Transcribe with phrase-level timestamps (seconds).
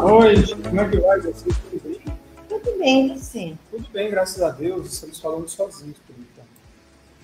[0.00, 0.54] Boa noite.
[0.56, 1.44] Como é que vai você?
[1.70, 2.00] Tudo bem?
[2.48, 3.58] Tudo bem, sim.
[3.70, 4.92] Tudo bem, graças a Deus.
[4.92, 6.46] Estamos falando sozinhos por enquanto.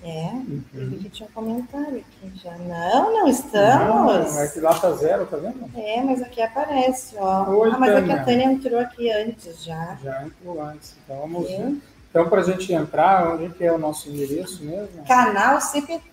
[0.05, 0.61] É, Uhum.
[0.73, 2.57] eu que tinha um comentário aqui já.
[2.57, 4.33] Não, não estamos.
[4.33, 5.69] Não, é que lá tá zero, tá vendo?
[5.77, 7.49] É, mas aqui aparece, ó.
[7.51, 8.21] Oi, ah, mas é que Tânia.
[8.21, 9.97] a Tânia entrou aqui antes já.
[10.03, 10.75] Já entrou lá.
[11.05, 11.77] Então vamos ver.
[12.09, 15.03] Então, para a gente entrar, onde é que é o nosso endereço mesmo?
[15.07, 16.03] Canal CPT,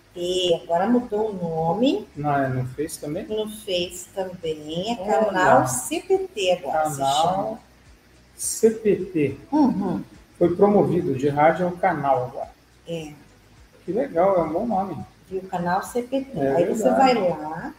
[0.63, 2.07] agora mudou o nome.
[2.15, 3.25] Na, no Face também?
[3.27, 5.25] No Face também, é Olha.
[5.25, 6.83] canal CPT agora.
[6.89, 7.59] Canal
[8.35, 9.37] CPT.
[9.51, 10.03] Uhum,
[10.37, 12.49] Foi promovido de rádio ao canal agora.
[12.87, 13.13] é,
[13.85, 14.97] Que legal, é um bom nome.
[15.29, 15.41] viu?
[15.43, 16.37] Canal CPT.
[16.39, 17.13] É Aí você verdade.
[17.19, 17.73] vai lá,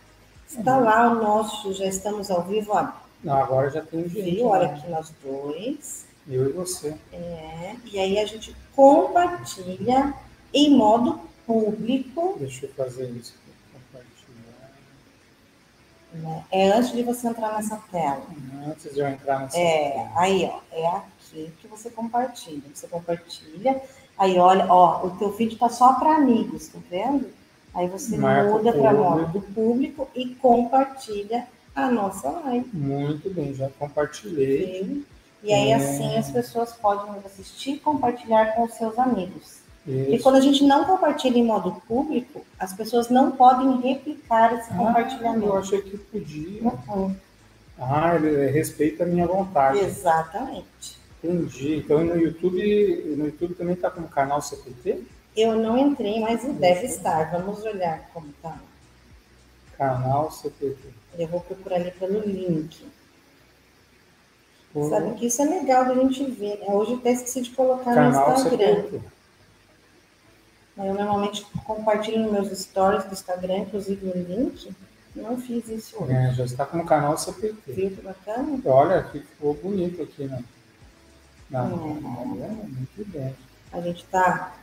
[0.48, 2.89] está lá o nosso, já estamos ao vivo, ó.
[3.22, 4.36] Não, agora já tem gente.
[4.36, 4.46] Viu?
[4.46, 4.74] Olha né?
[4.74, 6.06] aqui nós dois.
[6.28, 6.94] Eu e você.
[7.12, 10.14] É, e aí a gente compartilha
[10.55, 13.34] em modo público, Deixa eu fazer isso.
[13.34, 14.70] aqui, Compartilhar.
[16.14, 16.44] né?
[16.50, 18.22] É antes de você entrar nessa tela.
[18.66, 19.58] Antes de eu entrar nessa.
[19.58, 22.62] É, aí, ó, é aqui que você compartilha.
[22.74, 23.80] Você compartilha,
[24.18, 27.32] aí olha, ó, o teu vídeo tá só para amigos, tá vendo?
[27.74, 32.68] Aí você Marca muda para modo público e compartilha a nossa live.
[32.74, 34.82] Muito bem, já compartilhei.
[34.84, 35.04] viu?
[35.42, 35.74] E aí É.
[35.77, 39.61] assim as pessoas podem assistir e compartilhar com os seus amigos.
[39.86, 40.22] E Isso.
[40.22, 44.74] quando a gente não compartilha em modo público, as pessoas não podem replicar esse Ah,
[44.74, 45.52] eu compartilhamento.
[45.55, 46.62] achei que podia.
[46.62, 47.16] Uhum.
[47.78, 49.78] Ah, ele respeita a minha vontade.
[49.80, 50.98] Exatamente.
[51.22, 51.77] Entendi.
[51.77, 55.02] Então no YouTube, no YouTube também está como canal CPT?
[55.36, 57.33] Eu não entrei, mas deve estar.
[57.33, 58.56] Vamos olhar como tá.
[59.77, 60.89] Canal CPT.
[61.18, 62.86] Eu vou procurar ali pelo link.
[64.89, 66.67] Sabe que isso é legal da gente ver, né?
[66.68, 68.83] Hoje eu até esqueci de colocar canal no Instagram.
[68.83, 69.01] CPT.
[70.77, 74.74] Eu normalmente compartilho nos meus stories do Instagram, inclusive o link.
[75.14, 76.12] Não fiz isso hoje.
[76.12, 77.72] É, já está como canal CPT.
[77.72, 78.58] Viu que bacana?
[78.64, 80.42] Olha, ficou bonito aqui, né?
[81.50, 81.61] Não,
[82.42, 83.34] é, muito bem.
[83.70, 84.55] A gente tá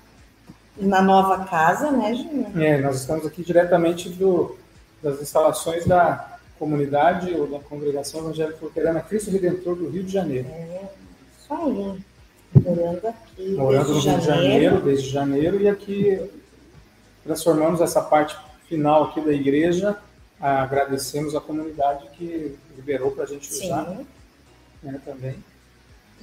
[0.75, 2.59] na nova casa, né, Júnior?
[2.59, 4.57] É, nós estamos aqui diretamente do,
[5.03, 10.47] das instalações da comunidade ou da congregação evangélica luterana Cristo Redentor do Rio de Janeiro.
[11.37, 12.03] Isso aí.
[12.53, 16.31] Morando aqui Morando no desde Rio de Janeiro, desde janeiro, e aqui
[17.23, 18.35] transformamos essa parte
[18.67, 19.97] final aqui da igreja.
[20.39, 24.07] Agradecemos a comunidade que liberou para a gente usar Sim.
[24.81, 25.35] né, também.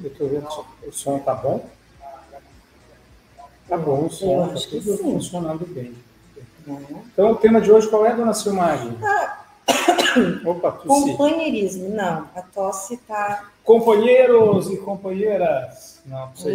[0.02, 0.48] Eu estou vendo
[0.86, 1.68] o som tá bom.
[3.68, 5.12] Tá bom o som, está tudo sim.
[5.12, 5.94] funcionando bem.
[6.66, 6.86] Né?
[7.12, 8.96] Então, o tema de hoje qual é, dona Silmagem?
[9.02, 9.42] Ah.
[10.44, 11.10] Opa, tossi.
[11.10, 12.28] Companheirismo, não.
[12.34, 15.95] A tosse tá Companheiros e companheiras.
[16.06, 16.52] Não, não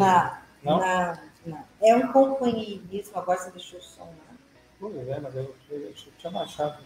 [0.63, 0.79] Não?
[0.79, 4.35] na, na- É um companheirismo, agora você deixou o som lá.
[4.79, 6.77] Pois é, mas eu, eu, eu tinha baixado.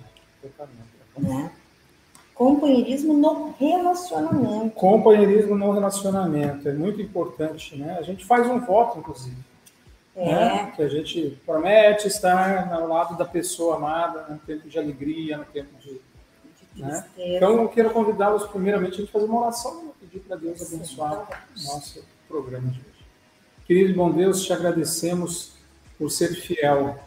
[0.42, 0.96] tocamento.
[1.18, 1.52] Né?
[2.34, 4.76] Companheirismo no relacionamento.
[4.76, 7.96] Companheirismo no relacionamento é muito importante, né?
[7.98, 9.38] A gente faz um voto, inclusive,
[10.16, 10.74] É, né?
[10.76, 15.46] Que a gente promete estar ao lado da pessoa amada, no tempo de alegria, no
[15.46, 16.02] tempo de
[16.74, 17.06] de né?
[17.18, 21.26] Então, eu quero convidá-los primeiramente a gente fazer uma oração e pedir para Deus abençoar
[21.56, 21.70] Sim.
[21.70, 23.06] o nosso programa de hoje.
[23.66, 25.54] Querido bom Deus, te agradecemos
[25.98, 26.98] por ser fiel,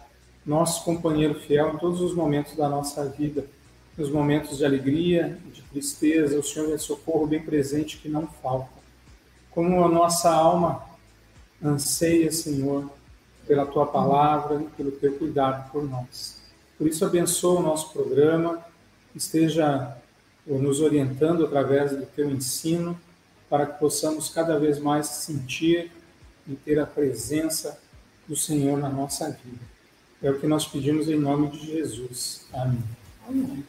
[0.44, 3.44] nosso companheiro fiel em todos os momentos da nossa vida,
[3.96, 8.70] nos momentos de alegria, de tristeza, o Senhor é socorro bem presente que não falta.
[9.50, 10.84] Como a nossa alma
[11.62, 12.88] anseia, Senhor,
[13.46, 16.40] pela tua palavra pelo teu cuidado por nós.
[16.76, 18.62] Por isso, abençoa o nosso programa,
[19.14, 19.96] esteja
[20.46, 22.98] nos orientando através do teu ensino,
[23.48, 25.90] para que possamos cada vez mais sentir
[26.46, 27.78] e ter a presença
[28.26, 29.64] do Senhor na nossa vida.
[30.22, 32.46] É o que nós pedimos em nome de Jesus.
[32.52, 32.82] Amém.
[33.28, 33.64] Amém.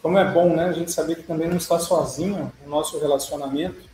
[0.00, 0.64] Como é bom, né?
[0.64, 3.88] A gente saber que também não está sozinho no nosso relacionamento,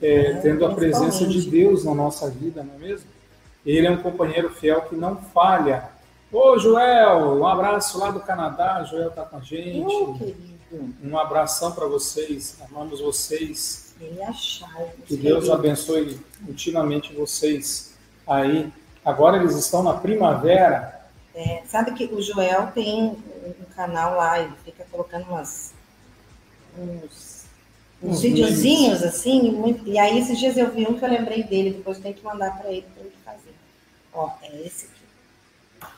[0.00, 3.06] é, tendo a presença de Deus na nossa vida, não é mesmo?
[3.64, 5.88] Ele é um companheiro fiel que não falha.
[6.32, 8.82] Ô, Joel, um abraço lá do Canadá.
[8.84, 10.18] Joel está com a gente.
[10.18, 12.56] Querido, Um abração para vocês.
[12.68, 13.91] Amamos vocês.
[14.04, 14.72] Ele achar.
[15.06, 17.94] Que Deus abençoe ultimamente vocês
[18.26, 18.72] aí.
[19.04, 21.00] Agora eles estão na primavera.
[21.34, 25.72] É, sabe que o Joel tem um canal lá, ele fica colocando umas,
[26.78, 27.46] uns,
[28.02, 31.70] uns videozinhos assim, muito, e aí esses dias eu vi um que eu lembrei dele,
[31.72, 33.54] depois tenho que mandar para ele para ele fazer.
[34.12, 35.88] Ó, é esse aqui,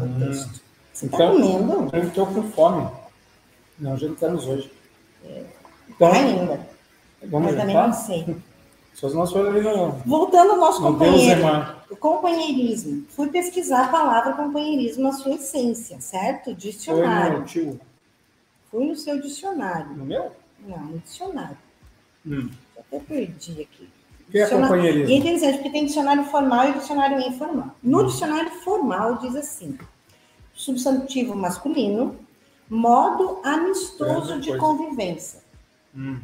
[0.00, 0.20] o Hum.
[0.20, 0.62] texto.
[0.92, 1.90] Você tá Então- comendo?
[1.96, 2.88] Eu estou com fome.
[3.76, 4.70] Não jantamos hoje.
[5.88, 6.66] Então, Ainda.
[7.28, 8.36] Vamos Mas também não sei.
[8.94, 11.40] Só se nós formos ali no, Voltando ao nosso no companheiro.
[11.90, 13.04] O companheirismo.
[13.10, 16.44] Fui pesquisar a palavra companheirismo na sua essência, certo?
[16.44, 17.40] Foi Dicionário.
[17.40, 17.80] no tio.
[18.70, 19.96] Fui no seu dicionário.
[19.96, 20.30] No meu?
[20.66, 21.56] Não, no dicionário.
[22.24, 22.48] Hum.
[22.78, 23.88] Até perdi aqui.
[24.28, 25.08] O que é Dicionário- companheirismo?
[25.10, 27.70] E é interessante, porque tem dicionário formal e dicionário informal.
[27.82, 29.76] No dicionário formal diz assim:
[30.54, 32.16] substantivo masculino,
[32.70, 34.64] modo amistoso Grande de coisa.
[34.64, 35.40] convivência,
[35.96, 36.18] Hum.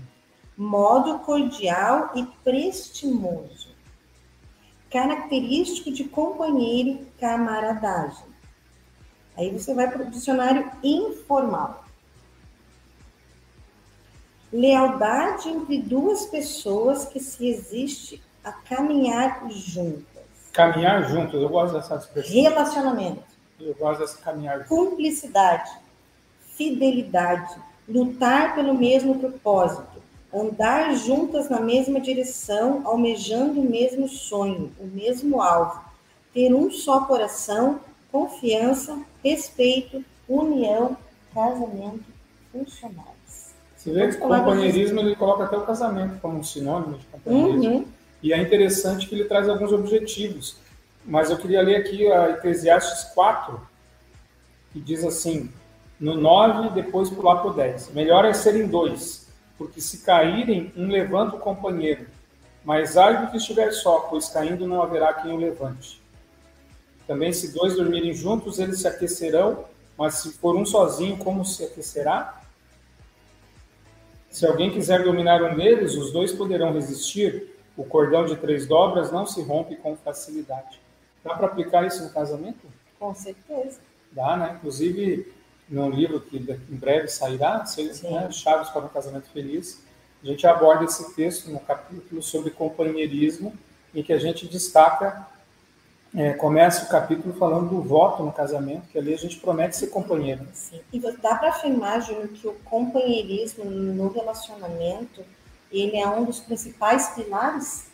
[0.61, 3.71] Modo cordial e prestimoso,
[4.91, 8.27] característico de companheiro e camaradagem.
[9.39, 11.83] Aí você vai para o dicionário informal.
[14.53, 20.05] Lealdade entre duas pessoas que se existe a caminhar juntas.
[20.53, 22.33] Caminhar juntos, eu gosto dessa expressão.
[22.35, 23.23] Relacionamento,
[23.59, 24.69] Eu gosto dessa caminhar juntos.
[24.69, 25.71] cumplicidade,
[26.55, 27.57] fidelidade,
[27.89, 35.43] lutar pelo mesmo propósito, andar juntas na mesma direção, almejando o mesmo sonho, o mesmo
[35.43, 35.81] alvo,
[36.33, 37.81] ter um só coração,
[38.13, 40.97] confiança, respeito, união,
[41.35, 42.05] casamento,
[42.53, 43.55] funcionais.
[43.77, 47.71] Você vê que o companheirismo ele coloca até o casamento como um sinônimo de companheirismo.
[47.71, 47.85] Uhum.
[48.23, 50.57] E é interessante que ele traz alguns objetivos.
[51.05, 53.59] Mas eu queria ler aqui a Eclesiastes 4,
[54.73, 55.51] que diz assim:
[55.99, 57.93] no 9, depois pular para o 10.
[57.95, 59.20] Melhor é serem dois,
[59.61, 62.07] porque se caírem, um levanta o companheiro.
[62.65, 66.01] Mas ai do que estiver só, pois caindo não haverá quem o levante.
[67.07, 69.67] Também, se dois dormirem juntos, eles se aquecerão,
[69.99, 72.41] mas se for um sozinho, como se aquecerá?
[74.31, 77.55] Se alguém quiser dominar um deles, os dois poderão resistir.
[77.77, 80.81] O cordão de três dobras não se rompe com facilidade.
[81.23, 82.67] Dá para aplicar isso no casamento?
[82.99, 83.79] Com certeza.
[84.11, 84.55] Dá, né?
[84.57, 85.31] Inclusive,
[85.71, 89.81] no livro que em breve sairá, né, Chaves para um Casamento Feliz,
[90.23, 93.55] a gente aborda esse texto no capítulo sobre companheirismo,
[93.95, 95.27] em que a gente destaca,
[96.15, 99.87] é, começa o capítulo falando do voto no casamento, que ali a gente promete ser
[99.87, 100.47] companheiro.
[100.53, 100.81] Sim.
[100.93, 105.25] E dá para afirmar, Júnior, que o companheirismo no relacionamento,
[105.71, 107.90] ele é um dos principais pilares?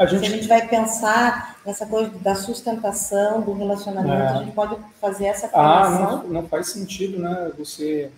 [0.00, 4.28] A Se a gente gente vai pensar nessa coisa da sustentação do relacionamento, É.
[4.28, 6.22] a gente pode fazer essa Ah, afirmação?
[6.22, 7.52] não, não faz sentido, né?
[7.58, 8.10] Você,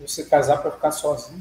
[0.00, 1.40] você casar para ficar sozinho.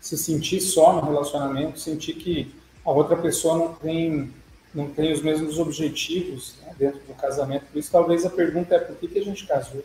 [0.00, 4.32] Se sentir só no relacionamento, sentir que a outra pessoa não tem,
[4.74, 7.66] não tem os mesmos objetivos né, dentro do casamento.
[7.70, 9.84] Por isso, talvez a pergunta é por que, que a gente casou?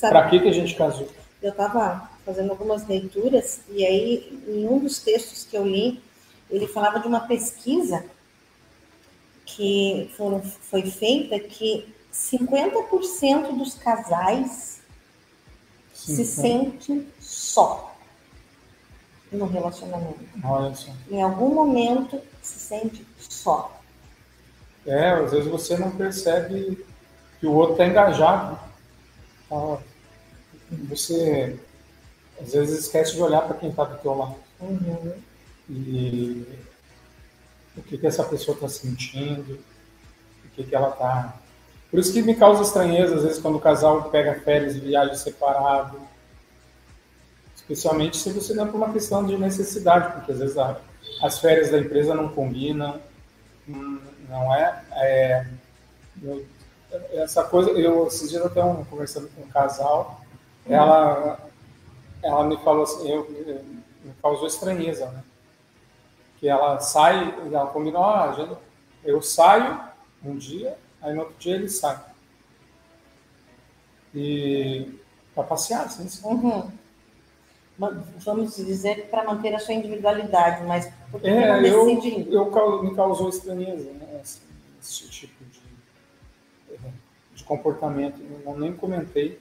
[0.00, 1.06] Para que, que a gente casou?
[1.42, 5.98] eu estava fazendo algumas leituras e aí em um dos textos que eu li
[6.50, 8.04] ele falava de uma pesquisa
[9.44, 14.80] que foram, foi feita que 50% dos casais
[15.92, 17.94] se sentem só
[19.30, 20.20] no relacionamento.
[20.42, 20.90] Olha só.
[21.10, 23.80] Em algum momento se sente só.
[24.86, 26.84] É, às vezes você não percebe
[27.38, 28.58] que o outro está engajado.
[29.48, 29.78] Tá?
[30.88, 31.58] Você,
[32.40, 34.36] às vezes, esquece de olhar para quem está do teu lado.
[34.60, 35.14] Uhum.
[35.70, 36.46] E
[37.76, 39.58] o que, que essa pessoa está sentindo,
[40.44, 41.34] o que, que ela está.
[41.90, 45.14] Por isso que me causa estranheza, às vezes, quando o casal pega férias e viaja
[45.14, 45.98] separado.
[47.56, 50.76] Especialmente se você não é por uma questão de necessidade, porque às vezes a-
[51.22, 53.00] as férias da empresa não combinam,
[53.68, 54.82] hum, não é?
[54.92, 55.46] É,
[56.22, 56.44] eu-
[57.12, 60.20] essa coisa, eu esses dias até um, conversando com um casal,
[60.68, 61.38] ela,
[62.22, 63.30] ela me falou assim, eu,
[64.02, 65.22] me causou estranheza, né?
[66.40, 68.56] Que ela sai, ela combinou, ah, gente,
[69.04, 69.78] eu saio
[70.24, 72.00] um dia, aí no outro dia ele sai.
[74.14, 74.98] E
[75.34, 76.26] para passear, assim, assim.
[76.26, 76.70] Uhum.
[78.18, 82.94] Vamos dizer para manter a sua individualidade, mas por que É, não eu, eu me
[82.94, 84.20] causou estranheza, né?
[84.22, 84.40] Esse,
[84.82, 85.60] esse tipo de,
[87.34, 88.20] de comportamento.
[88.44, 89.40] Eu nem comentei,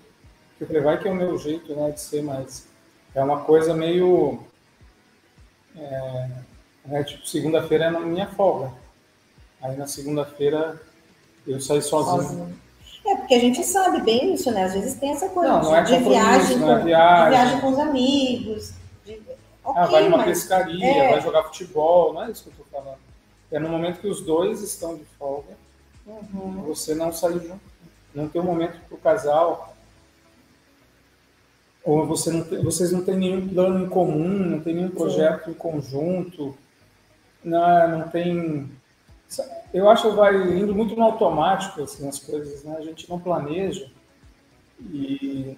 [0.49, 2.65] porque eu falei, vai que é o meu jeito né, de ser, mas
[3.13, 4.39] é uma coisa meio.
[5.75, 6.29] É,
[6.85, 8.71] né, tipo, segunda-feira é a minha folga.
[9.61, 10.81] Aí na segunda-feira
[11.47, 12.21] eu saí sozinho.
[12.23, 12.59] sozinho.
[13.05, 14.63] É, porque a gente sabe bem isso, né?
[14.65, 17.23] Às vezes tem essa coisa Não, não é de, viagem, não com, é viagem.
[17.23, 18.73] de viagem com os amigos.
[19.05, 19.21] de-
[19.63, 21.09] Ah, Ok, vai numa mas- pescaria, é.
[21.11, 22.97] vai jogar futebol, não é isso que eu tô falando.
[23.51, 25.57] É no momento que os dois estão de folga,
[26.05, 26.63] Uhum.
[26.67, 27.59] você não sair junto.
[28.13, 29.75] Não tem um momento para o casal.
[31.83, 35.49] Ou você não tem- vocês não têm nenhum plano em comum, não tem nenhum projeto
[35.49, 36.55] em conjunto,
[37.43, 38.69] não, não tem.
[39.73, 42.75] Eu acho que vai indo muito no automático assim, as coisas, né?
[42.77, 43.87] A gente não planeja.
[44.81, 45.57] E...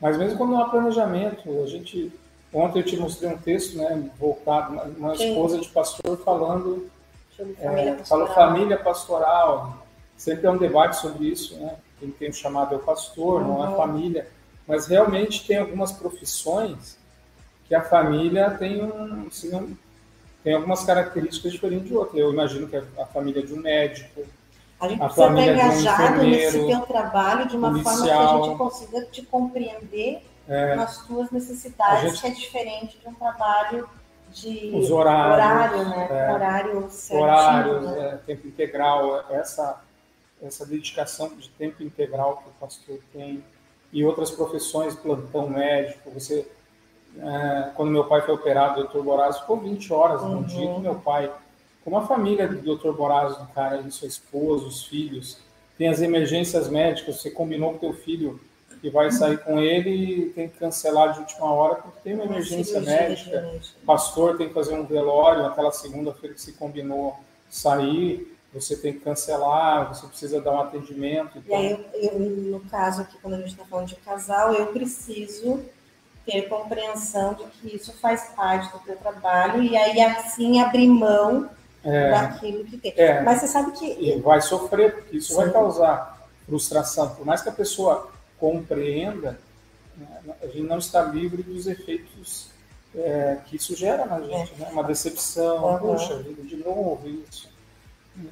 [0.00, 2.12] Mas mesmo quando não há planejamento, a gente.
[2.52, 5.30] Ontem eu te mostrei um texto, né, voltado, uma Sim.
[5.30, 6.86] esposa de pastor falando
[7.34, 8.34] Sobre é, família pastoral.
[8.34, 9.86] família pastoral.
[10.18, 11.76] Sempre é um debate sobre isso, né?
[11.98, 13.76] Quem tem o chamado é o pastor, não é a Uhum.
[13.76, 14.28] família.
[14.68, 16.98] Mas realmente tem algumas profissões
[17.66, 19.76] que a família tem um, assim,
[20.42, 22.18] tem algumas características diferentes de outra.
[22.18, 24.22] Eu imagino que a família de um médico,
[24.80, 28.12] a gente a precisa estar engajado um nesse teu trabalho de uma policial, forma que
[28.12, 33.14] a gente consiga te compreender é, nas tuas necessidades, gente, que é diferente de um
[33.14, 33.88] trabalho
[34.30, 36.08] de os horários, horário, né?
[36.10, 37.98] É, horário certinho, horários, né?
[37.98, 39.80] é, tempo integral, essa
[40.42, 43.44] essa dedicação de tempo integral que o pastor tem
[43.92, 46.50] e outras profissões, plantão médico, você
[47.18, 50.40] é, quando meu pai foi operado, o doutor Boraz ficou 20 horas uhum.
[50.40, 51.30] no dia com meu pai,
[51.84, 55.38] com a família do doutor Boraz, do cara e sua esposa, os filhos,
[55.76, 58.40] tem as emergências médicas, você combinou com teu filho
[58.80, 62.24] que vai sair com ele e tem que cancelar de última hora porque tem uma
[62.24, 63.48] emergência médica,
[63.82, 67.16] o pastor tem que fazer um velório, aquela segunda-feira que se combinou
[67.48, 71.38] sair, você tem que cancelar, você precisa dar um atendimento.
[71.38, 71.50] Então...
[71.50, 75.60] E aí, eu, no caso aqui, quando a gente está falando de casal, eu preciso
[76.24, 81.48] ter compreensão de que isso faz parte do teu trabalho e aí assim abrir mão
[81.84, 82.94] é, daquilo que tem.
[82.96, 84.20] É, Mas você sabe que.
[84.20, 85.36] Vai sofrer, porque isso Sim.
[85.36, 87.14] vai causar frustração.
[87.14, 89.38] Por mais que a pessoa compreenda,
[89.96, 92.50] né, a gente não está livre dos efeitos
[92.94, 94.58] é, que isso gera na gente, é.
[94.58, 94.68] né?
[94.72, 95.78] Uma decepção, uhum.
[95.78, 97.50] poxa, de novo isso.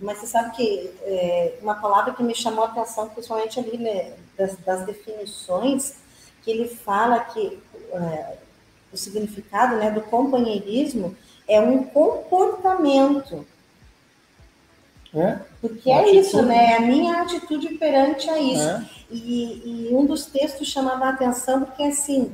[0.00, 4.12] Mas você sabe que é, uma palavra que me chamou a atenção, principalmente ali né,
[4.36, 5.94] das, das definições,
[6.42, 7.58] que ele fala que
[7.92, 8.36] é,
[8.92, 11.16] o significado né, do companheirismo
[11.46, 13.46] é um comportamento.
[15.14, 15.38] É?
[15.60, 16.72] Porque é isso, né?
[16.72, 18.62] É a minha atitude perante a isso.
[18.62, 18.86] É?
[19.10, 22.32] E, e, um dos textos chamava a atenção porque assim,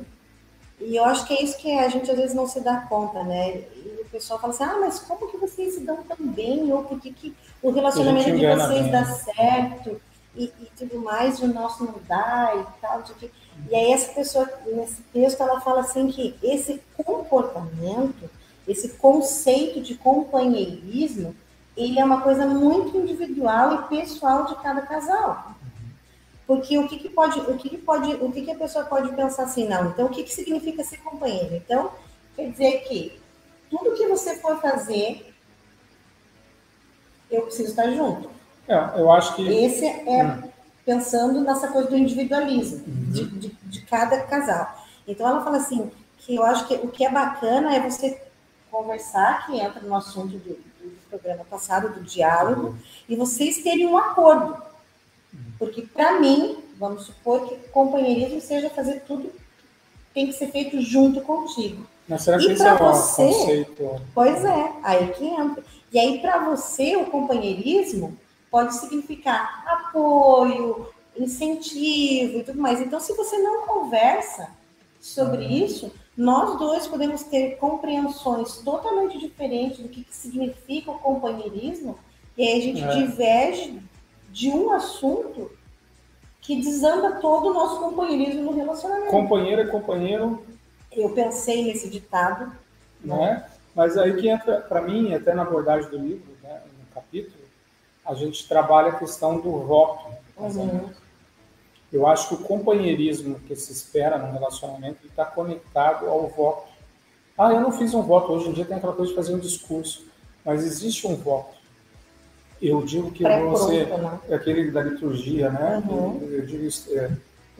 [0.79, 3.23] e eu acho que é isso que a gente às vezes não se dá conta,
[3.23, 3.57] né?
[3.57, 6.71] E o pessoal fala assim, ah, mas como que vocês se dão tão bem?
[6.71, 8.91] Ou por que, que o relacionamento de vocês bem.
[8.91, 9.99] dá certo?
[10.35, 13.31] E, e, tudo mais, e o nosso não dá e tal, de
[13.69, 18.29] e aí essa pessoa, nesse texto, ela fala assim que esse comportamento,
[18.67, 21.35] esse conceito de companheirismo,
[21.75, 25.55] ele é uma coisa muito individual e pessoal de cada casal.
[26.45, 29.13] Porque o que, que pode, o que, que pode, o que, que a pessoa pode
[29.13, 29.89] pensar assim, não?
[29.89, 31.55] Então, o que, que significa ser companheiro?
[31.55, 31.91] Então,
[32.35, 33.19] quer dizer que
[33.69, 35.33] tudo que você for fazer,
[37.29, 38.29] eu preciso estar junto.
[38.65, 39.45] É, eu acho que.
[39.45, 40.46] Esse é, hum
[40.87, 43.11] pensando nessa coisa do individualismo uhum.
[43.11, 44.85] de, de, de, cada casal.
[45.05, 48.21] Então ela fala assim que eu acho que o que é bacana é você
[48.71, 52.77] conversar, que entra no assunto do, do programa passado, do diálogo, uhum.
[53.09, 54.55] e vocês terem um acordo.
[55.59, 59.29] Porque para mim, vamos supor que companheirismo seja fazer tudo
[60.13, 61.85] tem que ser feito junto contigo.
[62.07, 64.01] Mas será que e para é você, conceito?
[64.15, 65.63] Pois é, aí que entra.
[65.91, 68.17] E aí para você o companheirismo
[68.57, 72.81] pode significar apoio, incentivo e tudo mais.
[72.81, 74.49] Então, se você não conversa
[74.99, 81.99] sobre isso, nós dois podemos ter compreensões totalmente diferentes do que, que significa o companheirismo,
[82.35, 82.95] e aí a gente é.
[82.95, 83.79] diverge
[84.31, 85.51] de um assunto
[86.41, 89.11] que desanda todo o nosso companheirismo no relacionamento.
[89.11, 90.43] Companheiro é companheiro.
[90.91, 92.51] Eu pensei nesse ditado.
[93.03, 93.45] Né?
[93.75, 97.36] Mas aí que entra, para mim, até na abordagem do livro, né, no capítulo,
[98.07, 100.07] a gente trabalha a questão do voto.
[100.37, 100.89] Uhum.
[101.91, 106.67] Eu acho que o companheirismo que se espera no relacionamento está conectado ao voto.
[107.37, 108.31] Ah, eu não fiz um voto.
[108.31, 110.05] Hoje em dia tem aquela coisa de fazer um discurso,
[110.43, 111.55] mas existe um voto.
[112.61, 114.19] Eu digo que você, né?
[114.29, 115.83] é aquele da liturgia, né?
[115.87, 116.27] Uhum.
[116.31, 117.11] Eu, digo, é,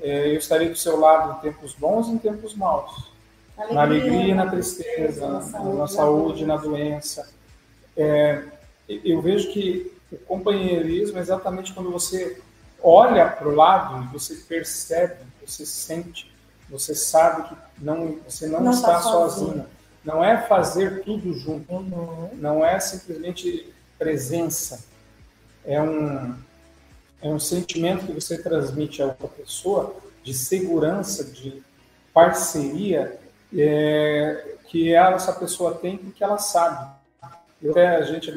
[0.01, 3.11] é, eu estarei do seu lado em tempos bons e em tempos maus.
[3.57, 7.29] Alegria, na alegria e na tristeza, na saúde, na, saúde, na doença.
[7.95, 8.43] É,
[8.87, 12.41] eu vejo que o companheirismo é exatamente quando você
[12.81, 16.31] olha para o lado e você percebe, você sente,
[16.69, 19.47] você sabe que não, você não, não está tá sozinho.
[19.47, 19.65] sozinho.
[20.03, 21.73] Não é fazer tudo junto.
[21.73, 22.29] Uhum.
[22.35, 24.85] Não é simplesmente presença.
[25.65, 26.33] É um,
[27.21, 31.61] é um sentimento que você transmite a outra pessoa de segurança, de
[32.13, 33.19] parceria,
[33.55, 36.89] é, que ela, essa pessoa tem porque ela sabe.
[37.69, 38.29] Até a gente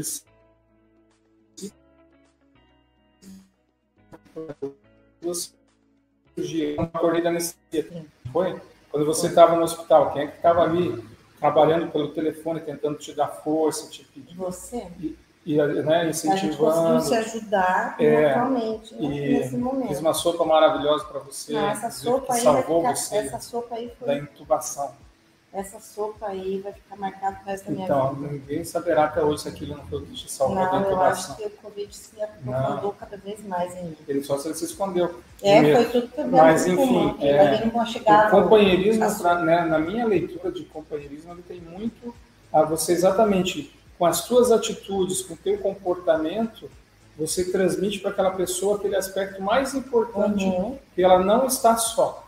[5.20, 5.54] duas
[6.34, 8.06] cirurgias, uma acordei da anestesia.
[8.32, 8.60] Foi?
[8.90, 11.02] Quando você estava no hospital, quem é que estava ali
[11.38, 14.36] trabalhando pelo telefone, tentando te dar força, te pedir?
[14.36, 14.86] Você.
[14.98, 15.16] E,
[15.46, 16.32] e né, incentivando.
[16.32, 19.88] A gente conseguiu se ajudar é, realmente né, nesse momento.
[19.88, 21.56] Fiz uma sopa maravilhosa para você.
[21.56, 24.06] Ah, essa sopa aí salvou ficar, você essa sopa aí foi...
[24.06, 24.94] da intubação.
[25.52, 28.26] Essa sopa aí vai ficar marcada pro resto da minha então, vida.
[28.26, 30.90] Então, ninguém saberá até hoje se aquilo não foi o que te salvou não, da
[30.90, 33.96] eu acho que o Covid se aprofundou cada vez mais mim.
[34.06, 35.20] Ele só se escondeu.
[35.42, 35.90] É, primeiro.
[35.90, 41.32] foi tudo eu Mas, enfim, é, o companheirismo, pra, né, na minha leitura de companheirismo,
[41.32, 42.14] ele tem muito
[42.52, 46.70] a você exatamente, com as suas atitudes, com o teu comportamento,
[47.18, 50.78] você transmite para aquela pessoa aquele aspecto mais importante, uhum.
[50.94, 52.26] que ela não está só.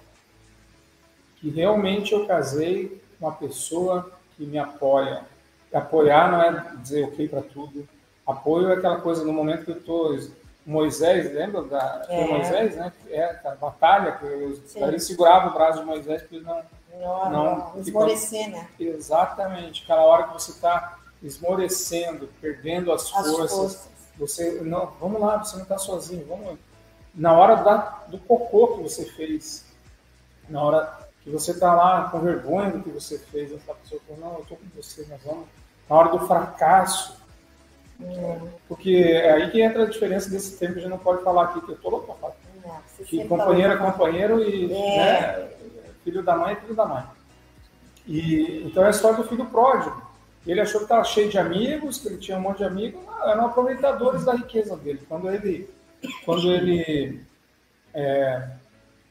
[1.37, 5.25] Que realmente eu casei uma pessoa que me apoia.
[5.73, 7.89] Apoiar não é dizer ok para tudo.
[8.27, 10.19] Apoio é aquela coisa no momento que eu estou.
[10.65, 12.25] Moisés, lembra da é.
[12.27, 12.93] Moisés, né?
[13.09, 16.63] É, a batalha, que ele segurava o braço de Moisés para ele não.
[17.01, 18.69] Não, não, não esmorecer, né?
[18.79, 19.83] Exatamente.
[19.83, 23.89] Aquela hora que você está esmorecendo, perdendo as, as forças, forças,
[24.19, 26.59] você, não, vamos lá, você não está sozinho, vamos.
[27.15, 29.65] Na hora da, do cocô que você fez,
[30.49, 34.21] na hora que você está lá com vergonha do que você fez, essa pessoa fala,
[34.21, 35.47] não, eu estou com você, nós vamos.
[35.89, 37.17] Na hora do fracasso,
[38.01, 38.49] hum.
[38.69, 41.61] porque é aí que entra a diferença desse tempo, a gente não pode falar aqui,
[41.61, 42.17] que eu estou louco.
[42.65, 45.39] Não, que companheiro é companheiro e é.
[45.39, 45.49] Né,
[46.05, 47.05] filho da mãe é filho da mãe.
[48.07, 50.03] E, então é a história do filho pródigo.
[50.47, 53.31] Ele achou que estava cheio de amigos, que ele tinha um monte de amigos, não,
[53.31, 55.01] eram aproveitadores da riqueza dele.
[55.09, 55.71] Quando ele,
[56.25, 57.25] quando ele,
[57.95, 58.49] é,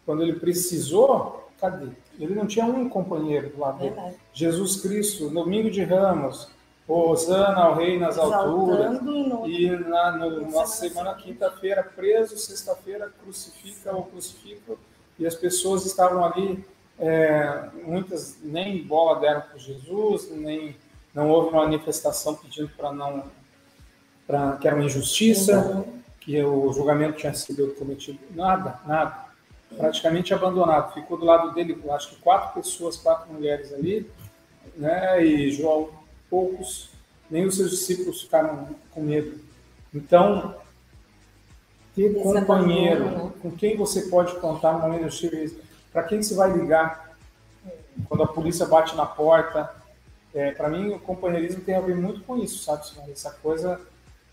[0.05, 1.87] quando ele precisou, cadê?
[2.19, 3.95] Ele não tinha um companheiro do lado dele.
[4.33, 6.49] Jesus Cristo, domingo de Ramos,
[6.87, 8.99] Osana ao Rei nas alturas,
[9.47, 14.73] e na, no, na semana quinta-feira preso, sexta-feira crucifica ou crucifica,
[15.17, 16.65] e as pessoas estavam ali,
[16.99, 20.75] é, muitas nem bola deram para Jesus, nem
[21.13, 23.23] não houve manifestação pedindo para não
[24.27, 25.99] para que era uma injustiça, uhum.
[26.19, 29.25] que o julgamento tinha sido cometido, nada, nada,
[29.77, 30.93] praticamente abandonado.
[30.93, 34.09] Ficou do lado dele, acho que quatro pessoas, quatro mulheres ali,
[34.75, 35.23] né?
[35.23, 35.89] E João
[36.29, 36.89] poucos,
[37.29, 39.39] nem os seus discípulos ficaram com medo.
[39.93, 40.55] Então,
[41.93, 43.31] ter Esse companheiro né?
[43.41, 45.57] com quem você pode contar no momento de
[45.91, 47.11] para quem você vai ligar
[48.07, 49.69] quando a polícia bate na porta,
[50.33, 52.83] é, para mim, o companheirismo tem a ver muito com isso, sabe?
[53.11, 53.79] Essa coisa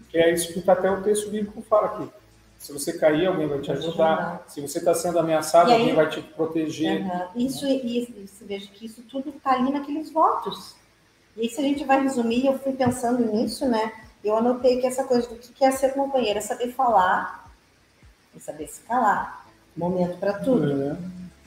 [0.09, 2.09] que é isso que até o texto bíblico fala aqui.
[2.59, 4.45] Se você cair, alguém vai te ajudar.
[4.49, 7.07] Se você está sendo ameaçado, aí, alguém vai te proteger.
[7.37, 10.75] Isso, e você veja que isso tudo está ali naqueles votos.
[11.37, 13.93] E aí, se a gente vai resumir, eu fui pensando nisso, né?
[14.25, 17.49] Eu anotei que essa coisa do que é ser companheiro é saber falar,
[18.37, 19.47] é saber se calar.
[19.77, 20.83] Momento para tudo.
[20.83, 20.97] É.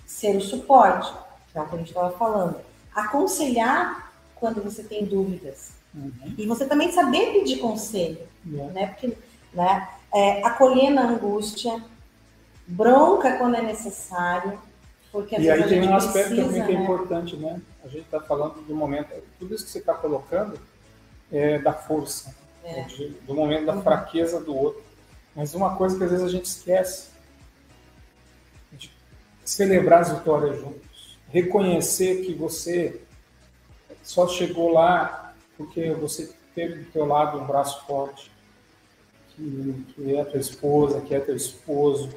[0.05, 1.13] Ser o suporte,
[1.51, 2.55] que é o que a gente estava falando.
[2.95, 5.73] Aconselhar quando você tem dúvidas.
[5.93, 6.11] Uhum.
[6.37, 8.71] E você também saber pedir conselho, uhum.
[8.71, 8.87] né?
[8.87, 9.17] Porque,
[9.53, 9.89] né?
[10.13, 11.81] É, acolher na angústia,
[12.67, 14.59] bronca quando é necessário,
[15.11, 16.83] porque E aí tem um aspecto precisa, também que é né?
[16.83, 17.61] importante, né?
[17.83, 20.59] A gente está falando do momento, tudo isso que você está colocando
[21.31, 22.81] é da força, é.
[22.83, 23.81] De, do momento da uhum.
[23.81, 24.81] fraqueza do outro.
[25.35, 27.09] Mas uma coisa que às vezes a gente esquece,
[28.71, 28.91] de
[29.43, 33.01] celebrar as vitórias juntos, reconhecer que você
[34.03, 38.30] só chegou lá porque você teve do teu lado um braço forte,
[39.35, 42.09] que, que é a tua esposa, que é teu esposo.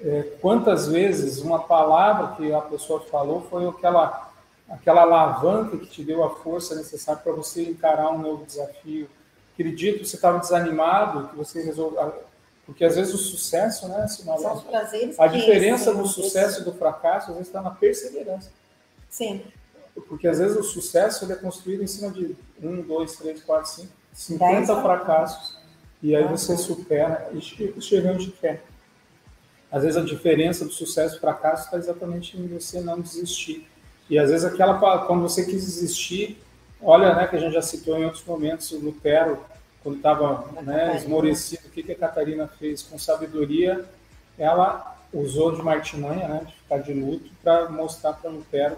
[0.00, 4.32] É, quantas vezes uma palavra que a pessoa falou foi aquela,
[4.68, 9.08] aquela alavanca que te deu a força necessária para você encarar um novo desafio.
[9.52, 12.24] Aquele dia que você estava desanimado, que você resolveu.
[12.64, 16.72] Porque às vezes o sucesso, né, Sinal, São prazeres A diferença do sucesso e do
[16.72, 18.50] fracasso às vezes está na perseverança.
[19.08, 19.60] Sempre
[20.08, 23.70] porque às vezes o sucesso ele é construído em cima de um, dois, três, quatro,
[23.70, 25.58] cinco, cinquenta fracassos
[26.02, 28.62] e aí você supera e chega onde quer.
[29.70, 33.68] Às vezes a diferença do sucesso e fracasso está exatamente em você não desistir.
[34.08, 36.42] E às vezes aquela quando você quis desistir,
[36.82, 39.38] olha, né, que a gente já citou em outros momentos o Lutero
[39.82, 43.84] quando estava né, esmorecido, o que, que a Catarina fez com sabedoria?
[44.38, 48.76] Ela usou de martimanha, né, de ficar de luto, para mostrar para Lutero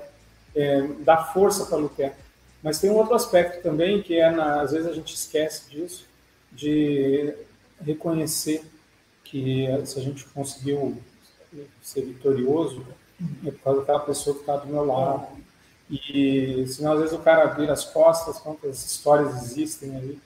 [0.54, 2.14] é, dar força para Lutero.
[2.62, 6.06] Mas tem um outro aspecto também, que é, na, às vezes a gente esquece disso,
[6.52, 7.34] de
[7.84, 8.62] reconhecer
[9.24, 10.98] que se a gente conseguiu
[11.80, 12.84] ser vitorioso,
[13.44, 15.26] é por causa daquela pessoa que está do meu lado.
[15.90, 20.20] E senão, às vezes, o cara vira as costas, quantas histórias existem ali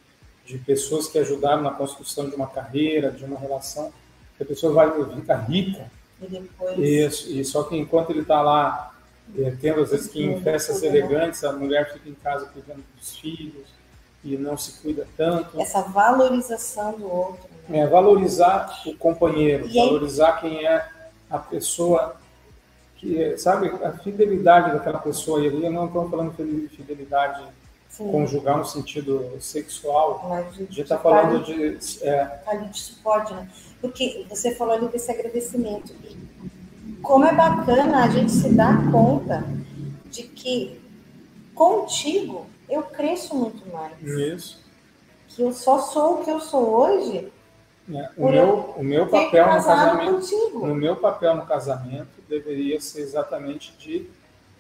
[0.45, 3.93] de pessoas que ajudaram na construção de uma carreira, de uma relação,
[4.37, 5.91] que a pessoa vai ficar rica.
[6.23, 6.79] E depois...
[6.79, 8.93] Isso, e só que enquanto ele está lá
[9.61, 13.67] tendo às vezes que em festas elegantes a mulher fica em casa cuidando dos filhos
[14.35, 15.61] e não se cuida tanto.
[15.61, 17.49] Essa valorização do outro.
[17.69, 17.81] Né?
[17.81, 20.41] É, valorizar o companheiro, e valorizar aí...
[20.41, 20.89] quem é
[21.31, 22.17] a pessoa
[22.97, 27.43] que, sabe, a fidelidade daquela pessoa ali, eu não estou falando de fidelidade
[27.89, 28.11] Sim.
[28.11, 30.27] conjugar no sentido sexual.
[30.29, 31.79] Mas a gente está falando de.
[32.03, 32.41] É...
[32.47, 33.49] Ali de suporte, né?
[33.81, 35.95] Porque você falou ali desse agradecimento.
[36.05, 39.45] E como é bacana a gente se dar conta
[40.11, 40.81] de que
[41.55, 44.01] contigo eu cresço muito mais.
[44.03, 44.65] Isso.
[45.29, 47.33] Que eu só sou o que eu sou hoje.
[47.93, 50.13] É, o, meu, o meu papel no casamento.
[50.13, 50.67] Contigo.
[50.67, 54.11] No meu papel no casamento deveria ser exatamente de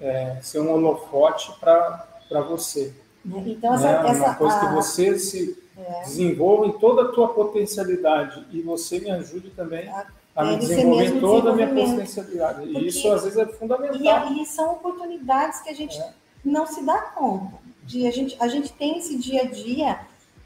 [0.00, 2.94] é, ser um holofote para você.
[3.24, 4.10] Então, essa, né?
[4.10, 4.60] essa uma coisa a...
[4.60, 6.02] que você se é.
[6.02, 11.20] desenvolva em toda a tua potencialidade e você me ajude também a, a me desenvolver
[11.20, 12.62] toda a minha potencialidade.
[12.62, 14.32] Porque, e isso às vezes é fundamental.
[14.32, 16.12] E, e são oportunidades que a gente é.
[16.44, 17.65] não se dá conta.
[17.86, 20.00] De, a, gente, a gente tem esse dia a dia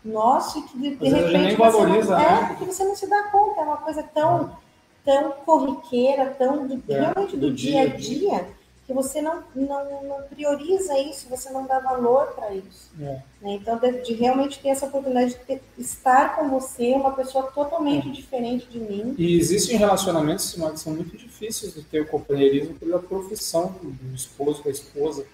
[0.04, 1.38] nosso e que de, de repente.
[1.38, 2.46] nem valoriza, não, é, né?
[2.48, 4.56] porque você não se dá conta, é uma coisa tão,
[5.04, 8.18] tão corriqueira, tão do, é, realmente do, do dia a dia.
[8.18, 12.90] dia que você não, não, não prioriza isso, você não dá valor para isso.
[13.00, 13.22] É.
[13.40, 13.54] Né?
[13.54, 18.08] Então, de, de, realmente ter essa oportunidade de ter, estar com você, uma pessoa totalmente
[18.08, 18.10] é.
[18.10, 19.14] diferente de mim.
[19.16, 24.64] E existem relacionamentos que são muito difíceis de ter o companheirismo pela profissão do esposo,
[24.64, 25.24] da esposa.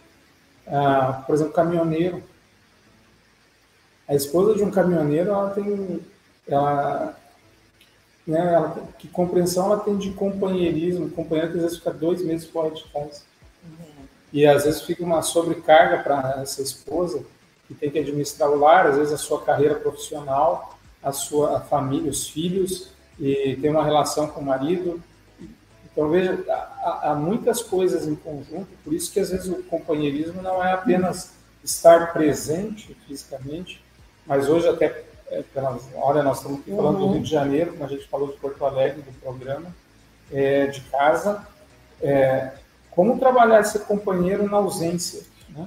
[0.67, 2.23] Ah, por exemplo, caminhoneiro.
[4.09, 6.01] A esposa de um caminhoneiro, ela tem.
[6.47, 7.17] Ela,
[8.27, 11.11] né, ela, que compreensão ela tem de companheirismo?
[11.11, 13.23] companheiro que às vezes fica dois meses fora de casa
[14.33, 17.25] e às vezes fica uma sobrecarga para essa esposa
[17.67, 21.61] que tem que administrar o lar, às vezes a sua carreira profissional, a sua a
[21.61, 25.03] família, os filhos, e tem uma relação com o marido.
[25.97, 30.43] Então, veja, há, há, muitas coisas em conjunto, por isso que às vezes o companheirismo
[30.43, 31.33] não é apenas
[31.65, 33.83] estar presente fisicamente,
[34.27, 37.07] mas hoje até, é, pela hora nós estamos falando uhum.
[37.07, 39.75] do Rio de Janeiro, como a gente falou de Porto Alegre, do programa,
[40.31, 41.47] é, de casa,
[42.03, 42.53] é,
[42.91, 45.23] como trabalhar esse companheiro na ausência?
[45.49, 45.67] Né?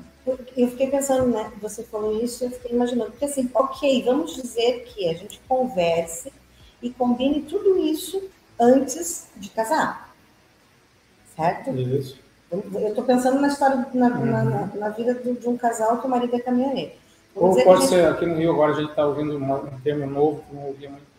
[0.56, 1.52] Eu fiquei pensando, né?
[1.60, 6.32] Você falou isso, eu fiquei imaginando, porque assim, ok, vamos dizer que a gente converse
[6.84, 8.22] e combine tudo isso
[8.60, 10.09] antes de casar,
[11.40, 11.72] certo?
[11.72, 12.20] Isso.
[12.52, 14.26] Eu estou pensando na história, na, uhum.
[14.26, 16.92] na, na, na vida de, de, um casal que o marido é caminhoneiro.
[17.36, 17.90] Ou pode gente...
[17.90, 20.90] ser, aqui no Rio agora a gente está ouvindo um termo novo que não ouvia
[20.90, 21.10] muito.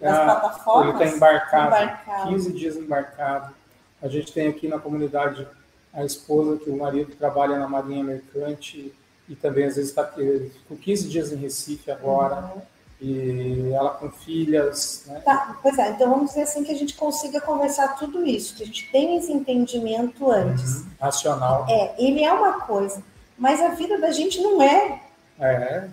[0.00, 0.94] Das ah, plataformas?
[0.94, 3.54] Ele está embarcado, embarcado, 15 dias embarcado.
[4.00, 5.46] A gente tem aqui na comunidade
[5.92, 8.94] a esposa que o marido trabalha na Marinha Mercante
[9.28, 12.36] e também às vezes está com 15 dias em Recife agora.
[12.36, 12.62] Uhum.
[13.00, 15.04] E ela com filhas.
[15.06, 15.20] Né?
[15.20, 18.62] Tá, pois é, então vamos dizer assim que a gente consiga conversar tudo isso, que
[18.62, 20.76] a gente tenha esse entendimento antes.
[20.76, 20.86] Uhum.
[21.00, 21.66] Racional.
[21.68, 23.02] É, ele é uma coisa,
[23.36, 25.02] mas a vida da gente não é.
[25.38, 25.88] É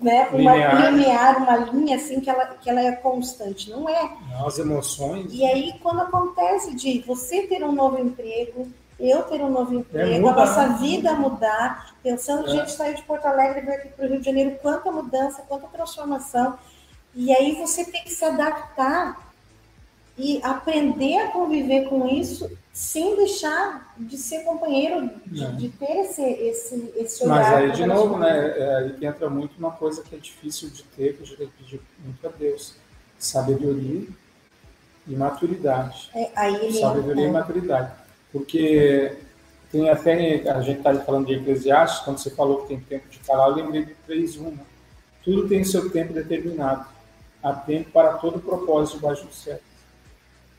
[0.00, 0.90] né, uma linear.
[0.90, 1.36] linear.
[1.42, 4.16] uma linha assim que ela, que ela é constante, não é?
[4.44, 5.30] As emoções.
[5.32, 8.68] E aí, quando acontece de você ter um novo emprego,
[8.98, 12.50] eu ter um novo é, emprego, é, a nossa vida mudar, pensando, é.
[12.50, 15.42] gente saiu de Porto Alegre e veio aqui para o Rio de Janeiro, quanta mudança,
[15.46, 16.58] quanta transformação.
[17.14, 19.26] E aí você tem que se adaptar
[20.18, 25.48] e aprender a conviver com isso sem deixar de ser companheiro, de, é.
[25.52, 27.34] de ter esse, esse, esse olhar.
[27.36, 30.82] Mas aí, de novo, né, é, aí entra muito uma coisa que é difícil de
[30.82, 32.76] ter, que eu já pedi muito a Deus,
[33.18, 34.06] sabedoria
[35.06, 36.10] e maturidade.
[36.14, 37.92] É, aí sabedoria e maturidade.
[38.36, 39.16] Porque
[39.72, 43.18] tem até, a gente está falando de Eclesiastes, quando você falou que tem tempo de
[43.20, 44.50] falar, eu lembrei de 3.1.
[44.52, 44.58] Né?
[45.24, 46.86] Tudo tem seu tempo determinado.
[47.42, 49.58] Há tempo para todo propósito debaixo do céu.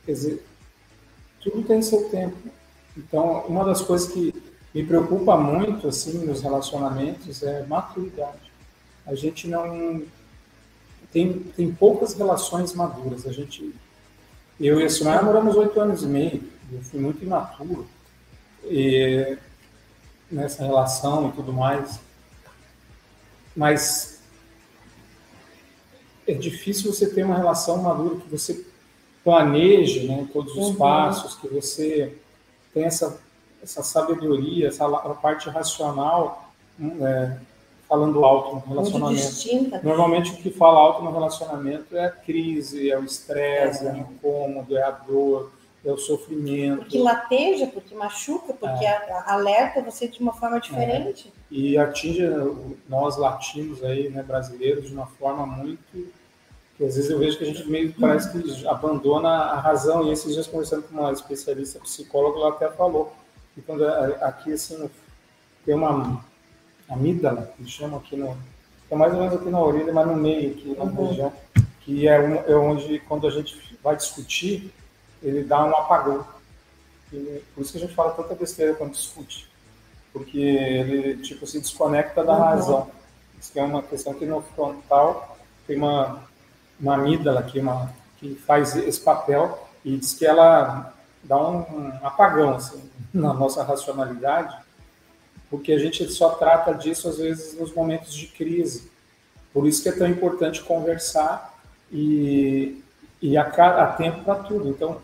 [0.06, 0.44] Quer dizer,
[1.40, 2.36] tudo tem seu tempo.
[2.98, 4.34] Então, uma das coisas que
[4.74, 8.52] me preocupa muito assim nos relacionamentos é maturidade.
[9.06, 10.02] A gente não
[11.14, 13.28] tem, tem poucas relações maduras.
[13.28, 13.72] A gente,
[14.60, 16.57] eu e a Simone namoramos oito anos e meio.
[16.72, 17.88] Eu fui muito imaturo
[18.64, 19.38] e,
[20.32, 22.00] nessa relação e tudo mais.
[23.56, 24.22] Mas
[26.28, 28.66] é difícil você ter uma relação madura que você
[29.24, 30.76] planeje né, todos os uhum.
[30.76, 32.18] passos, que você
[32.74, 33.20] tenha essa,
[33.62, 37.38] essa sabedoria, essa parte racional, hum, é,
[37.88, 39.84] falando alto no relacionamento.
[39.84, 43.94] Normalmente o que fala alto no relacionamento é a crise, é o estresse, é, é
[43.94, 45.52] o incômodo, é a dor,
[45.90, 46.80] é o sofrimento.
[46.80, 49.24] Porque lateja, porque machuca, porque é.
[49.26, 51.34] alerta você de uma forma diferente.
[51.52, 51.56] É.
[51.56, 52.24] E atinge
[52.90, 56.12] nós latinos aí, né, brasileiros, de uma forma muito
[56.78, 60.08] que às vezes eu vejo que a gente meio parece que abandona a razão.
[60.08, 63.14] E esses dias conversando com uma especialista psicóloga, ela até falou
[63.56, 64.88] que quando aqui assim
[65.66, 66.24] tem uma
[66.88, 68.38] amígdala, que chamam aqui no
[68.90, 71.08] é mais ou menos aqui na orelha, mas no meio aqui na uhum.
[71.08, 71.34] região,
[71.82, 74.72] que é, um, é onde quando a gente vai discutir
[75.22, 76.26] ele dá um apagão.
[77.10, 79.50] Por isso que a gente fala tanta besteira quando discute.
[80.12, 82.40] Porque ele, tipo, se desconecta da uhum.
[82.40, 82.92] razão.
[83.40, 86.24] Isso que é uma questão que no frontal tem uma,
[86.80, 91.94] uma amígdala aqui, uma, que faz esse papel e diz que ela dá um, um
[92.04, 94.56] apagão assim, na nossa racionalidade,
[95.50, 98.92] porque a gente só trata disso às vezes nos momentos de crise.
[99.54, 101.58] Por isso que é tão importante conversar
[101.92, 102.84] e,
[103.22, 104.70] e há, há tempo para tudo.
[104.70, 105.02] Então,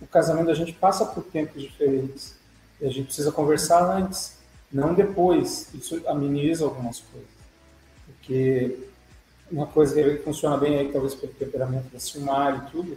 [0.00, 2.34] o casamento da gente passa por tempos diferentes.
[2.80, 4.38] E a gente precisa conversar antes,
[4.72, 5.68] não depois.
[5.74, 7.28] Isso ameniza algumas coisas.
[8.06, 8.78] Porque
[9.50, 12.96] uma coisa que funciona bem aí, talvez pelo temperamento da Silmar e tudo,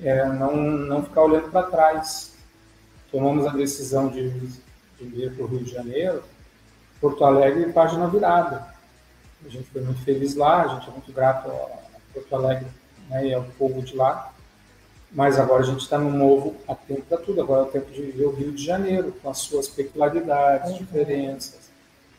[0.00, 2.32] é não, não ficar olhando para trás.
[3.10, 6.22] Tomamos a decisão de, de vir para o Rio de Janeiro,
[7.00, 8.72] Porto Alegre, página virada.
[9.44, 11.78] A gente foi muito feliz lá, a gente é muito grato a
[12.14, 12.68] Porto Alegre
[13.08, 14.32] né, e ao povo de lá.
[15.14, 16.56] Mas agora a gente está no novo
[16.88, 17.40] tempo para tudo.
[17.40, 20.78] Agora é o tempo de viver o Rio de Janeiro, com as suas peculiaridades, uhum.
[20.78, 21.70] diferenças.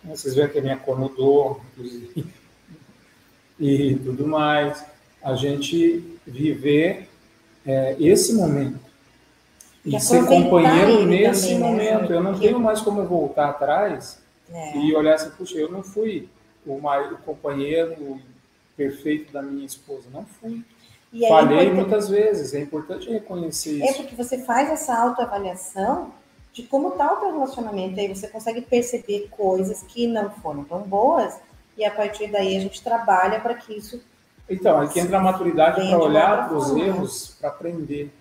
[0.04, 2.26] Vocês veem que a minha cor mudou, inclusive,
[3.60, 4.86] e tudo mais.
[5.24, 7.10] A gente viver
[7.66, 8.80] é, esse momento.
[9.86, 11.94] E, ser companheiro nesse também, né?
[11.94, 12.10] momento.
[12.10, 12.18] Né?
[12.18, 14.78] Eu não tenho mais como voltar atrás é.
[14.78, 16.30] e olhar assim, puxa, eu não fui
[16.66, 18.20] o, marido, o companheiro
[18.78, 20.04] perfeito da minha esposa.
[20.12, 20.64] Não fui.
[21.13, 23.93] E Falei é muitas vezes, é importante reconhecer é isso.
[23.93, 26.12] É porque você faz essa autoavaliação
[26.52, 30.82] de como está o teu relacionamento, aí você consegue perceber coisas que não foram tão
[30.82, 31.38] boas,
[31.78, 34.02] e a partir daí a gente trabalha para que isso
[34.49, 38.12] então, aqui entra a maturidade para olhar para os erros, para aprender,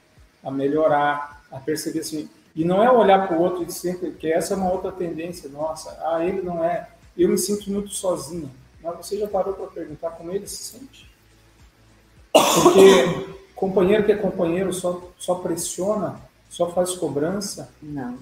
[0.42, 2.28] a melhorar, a perceber assim.
[2.54, 5.48] E não é olhar para o outro e sempre, que essa é uma outra tendência
[5.48, 5.90] nossa.
[6.00, 6.88] Ah, ele não é.
[7.16, 8.50] Eu me sinto muito sozinho.
[8.82, 11.10] Mas você já parou para perguntar como ele se sente?
[12.32, 16.16] Porque companheiro que é companheiro só, só pressiona,
[16.48, 17.70] só faz cobrança.
[17.82, 18.18] Não.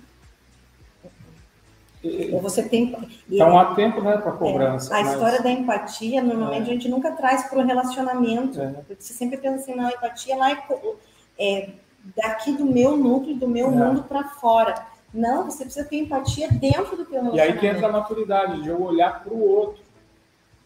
[2.33, 2.97] Ou você tem.
[3.31, 4.95] Então há tempo né, para cobrança.
[4.95, 5.13] É, a mas...
[5.13, 6.71] história da empatia, normalmente é.
[6.71, 8.61] a gente nunca traz para o relacionamento.
[8.61, 8.69] É.
[8.69, 10.65] Porque você sempre pensa assim, não, a empatia lá é,
[11.39, 11.69] é
[12.17, 13.71] daqui do meu núcleo, do meu é.
[13.71, 14.75] mundo para fora.
[15.13, 17.37] Não, você precisa ter empatia dentro do teu relacionamento.
[17.37, 19.83] E aí que entra a maturidade, de eu olhar para o outro.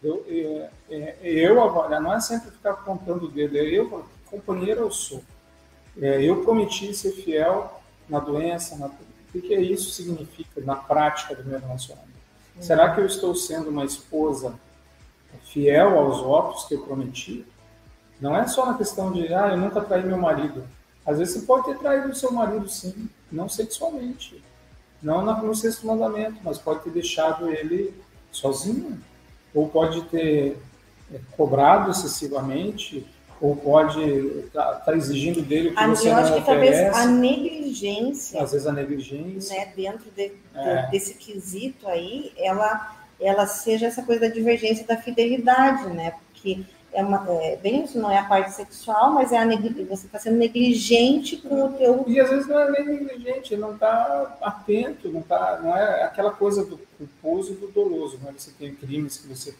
[0.05, 4.91] Eu, eu, é, eu agora, não é sempre ficar apontando o dedo, eu, companheiro eu
[4.91, 5.23] sou.
[5.97, 8.91] eu prometi ser fiel na doença, na o
[9.31, 12.07] que, que isso significa na prática do meu relacionamento?
[12.55, 12.61] Uhum.
[12.61, 14.53] Será que eu estou sendo uma esposa
[15.43, 17.43] fiel aos votos que eu prometi?
[18.21, 20.63] Não é só na questão de, ah, eu nunca traí meu marido.
[21.03, 24.41] Às vezes você pode ter traído o seu marido, sim, não sexualmente.
[25.01, 27.93] Não no sexto mandamento, mas pode ter deixado ele
[28.31, 29.01] sozinho.
[29.55, 30.57] Ou pode ter
[31.11, 33.07] é, cobrado excessivamente,
[33.41, 37.05] ou pode estar tá, tá exigindo dele que a, você eu acho que talvez a
[37.05, 40.87] negligência, às vezes a negligência, né, dentro de, é.
[40.91, 46.11] desse quesito aí, ela ela seja essa coisa da divergência da fidelidade, né?
[46.11, 46.65] Porque
[46.95, 50.17] é, uma, é bem isso, não é a parte sexual, mas é a você está
[50.17, 52.03] sendo negligente com o teu.
[52.07, 56.31] E às vezes não é nem negligente, não está atento, não tá, não é aquela
[56.31, 58.33] coisa do culposo e do doloso, né?
[58.37, 59.53] Você tem crimes que você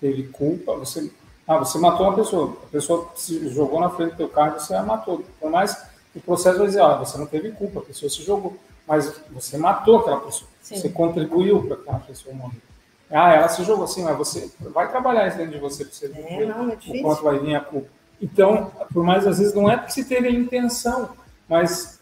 [0.00, 1.10] teve culpa, você
[1.46, 4.74] ah, você matou uma pessoa, a pessoa se jogou na frente do teu carro, você
[4.74, 5.24] a matou.
[5.38, 8.56] Por mais o processo vai dizer, ah, você não teve culpa, a pessoa se jogou,
[8.86, 10.76] mas você matou aquela pessoa, Sim.
[10.76, 12.60] você contribuiu para aquela pessoa morrer.
[13.10, 16.06] Ah, ela se jogou assim, mas você vai trabalhar isso dentro de você para você
[16.06, 17.88] é, ver não, é o quanto vai vir a culpa.
[18.20, 21.10] Então, por mais às vezes não é porque se teve a intenção,
[21.48, 22.00] mas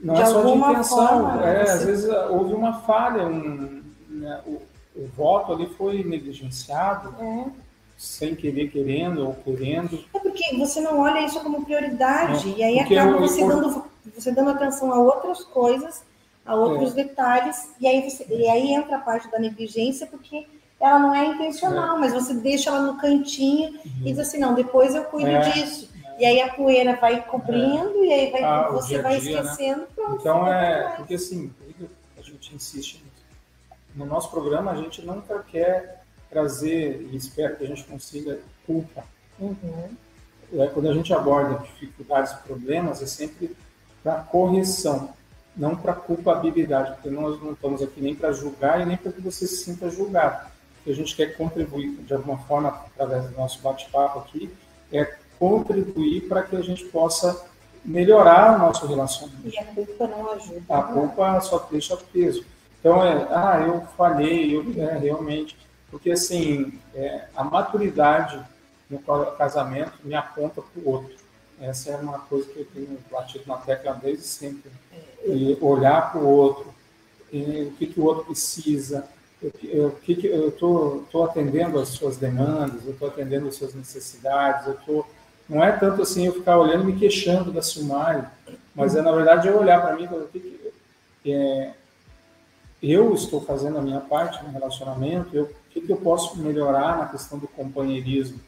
[0.00, 1.72] não de é só de intenção, forma, é, você...
[1.72, 4.60] às vezes houve uma falha, um, né, o,
[4.96, 7.46] o voto ali foi negligenciado, é.
[7.96, 10.02] sem querer, querendo ou querendo.
[10.14, 12.58] É porque você não olha isso como prioridade, é.
[12.58, 13.48] e aí acaba você, eu...
[13.48, 16.02] dando, você dando atenção a outras coisas,
[16.44, 17.04] a outros é.
[17.04, 20.46] detalhes, e aí, você, e aí entra a parte da negligência, porque
[20.80, 22.00] ela não é intencional, é.
[22.00, 23.92] mas você deixa ela no cantinho uhum.
[24.00, 25.50] e diz assim, não, depois eu cuido é.
[25.50, 25.90] disso.
[26.18, 29.18] E aí a poeira vai cobrindo, e aí vai, ah, você dia vai né?
[29.18, 29.80] esquecendo.
[29.80, 29.86] Né?
[29.94, 31.52] Pronto, então é, porque assim,
[32.18, 33.02] a gente insiste
[33.94, 39.04] no nosso programa a gente nunca quer trazer, e espero que a gente consiga, culpa.
[39.38, 39.90] Uhum.
[40.54, 43.54] É, quando a gente aborda dificuldades e problemas, é sempre
[44.02, 45.12] para correção,
[45.56, 49.20] não para culpabilidade, porque nós não estamos aqui nem para julgar e nem para que
[49.20, 50.46] você se sinta julgado.
[50.80, 54.52] O que a gente quer contribuir de alguma forma, através do nosso bate-papo aqui,
[54.92, 55.04] é
[55.38, 57.44] contribuir para que a gente possa
[57.84, 59.48] melhorar o nosso relacionamento.
[59.48, 60.62] E a culpa não ajuda.
[60.68, 62.44] A culpa só deixa peso.
[62.80, 65.56] Então, é, ah, eu falhei, eu é, realmente.
[65.90, 68.40] Porque, assim, é, a maturidade
[68.88, 68.98] no
[69.36, 71.21] casamento me aponta para o outro.
[71.62, 74.70] Essa é uma coisa que eu tenho batido na tecla desde sempre.
[75.24, 76.74] E olhar para o outro,
[77.32, 79.08] o que, que o outro precisa,
[79.42, 84.66] o que, que eu estou atendendo às suas demandas, eu estou atendendo às suas necessidades,
[84.66, 85.06] eu tô,
[85.48, 88.24] não é tanto assim eu ficar olhando e me queixando da Sumari,
[88.74, 90.40] mas é na verdade eu olhar para mim e falar, o que,
[91.22, 91.74] que é,
[92.82, 96.98] eu estou fazendo a minha parte no relacionamento, eu, o que, que eu posso melhorar
[96.98, 98.40] na questão do companheirismo.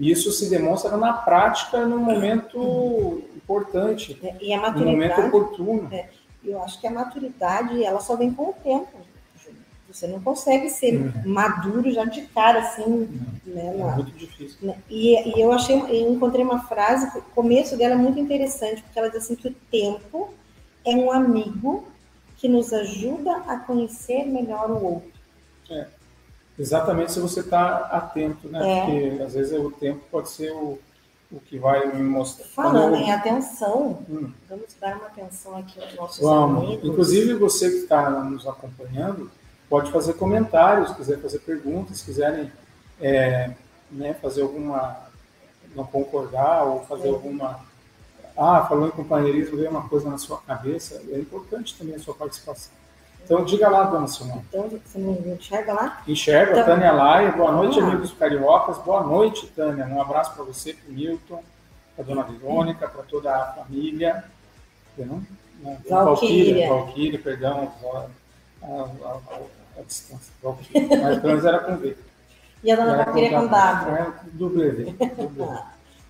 [0.00, 5.88] E isso se demonstra na prática num momento importante, e a maturidade, momento oportuno.
[5.92, 6.08] É,
[6.42, 8.98] eu acho que a maturidade ela só vem com o tempo.
[9.92, 11.12] Você não consegue ser uhum.
[11.26, 13.10] maduro já de cara, assim.
[13.44, 14.56] Né, é muito difícil.
[14.62, 18.82] Né, e, e, eu achei, eu encontrei uma frase, o começo dela é muito interessante,
[18.82, 20.32] porque ela diz assim que o tempo
[20.86, 21.86] é um amigo
[22.38, 25.10] que nos ajuda a conhecer melhor o outro.
[25.68, 25.86] É.
[26.60, 28.60] Exatamente se você está atento, né?
[28.60, 28.84] É.
[28.84, 30.78] Porque às vezes o tempo pode ser o,
[31.32, 32.44] o que vai me mostrar.
[32.48, 33.00] Falando eu...
[33.00, 34.30] em atenção, hum.
[34.46, 36.64] vamos dar uma atenção aqui aos nossos vamos.
[36.64, 36.84] amigos.
[36.84, 39.30] Inclusive você que está nos acompanhando,
[39.70, 42.52] pode fazer comentários, quiser fazer perguntas, quiserem
[43.00, 43.52] é,
[43.90, 44.98] né, fazer alguma,
[45.74, 47.10] não concordar ou fazer é.
[47.10, 47.58] alguma.
[48.36, 52.14] Ah, falou em companheirismo, veio uma coisa na sua cabeça, é importante também a sua
[52.14, 52.79] participação.
[53.30, 54.42] Então, diga lá, dona Simone.
[54.48, 56.02] Então, você não enxerga lá?
[56.08, 57.30] Enxerga, então, Tânia Laia.
[57.30, 57.84] Boa noite, ah.
[57.84, 58.78] amigos cariocas.
[58.78, 59.86] Boa noite, Tânia.
[59.86, 61.40] Um abraço para você, para o Milton,
[61.94, 64.24] para a dona Verônica, para toda a família.
[64.98, 65.22] Não?
[65.88, 66.68] Valquíria.
[66.70, 70.32] Valquíria, perdão, a, a, a, a distância.
[70.42, 71.96] Mas pelo menos era com V.
[72.64, 73.96] E a dona Valquíria com W.
[73.96, 74.96] É, W.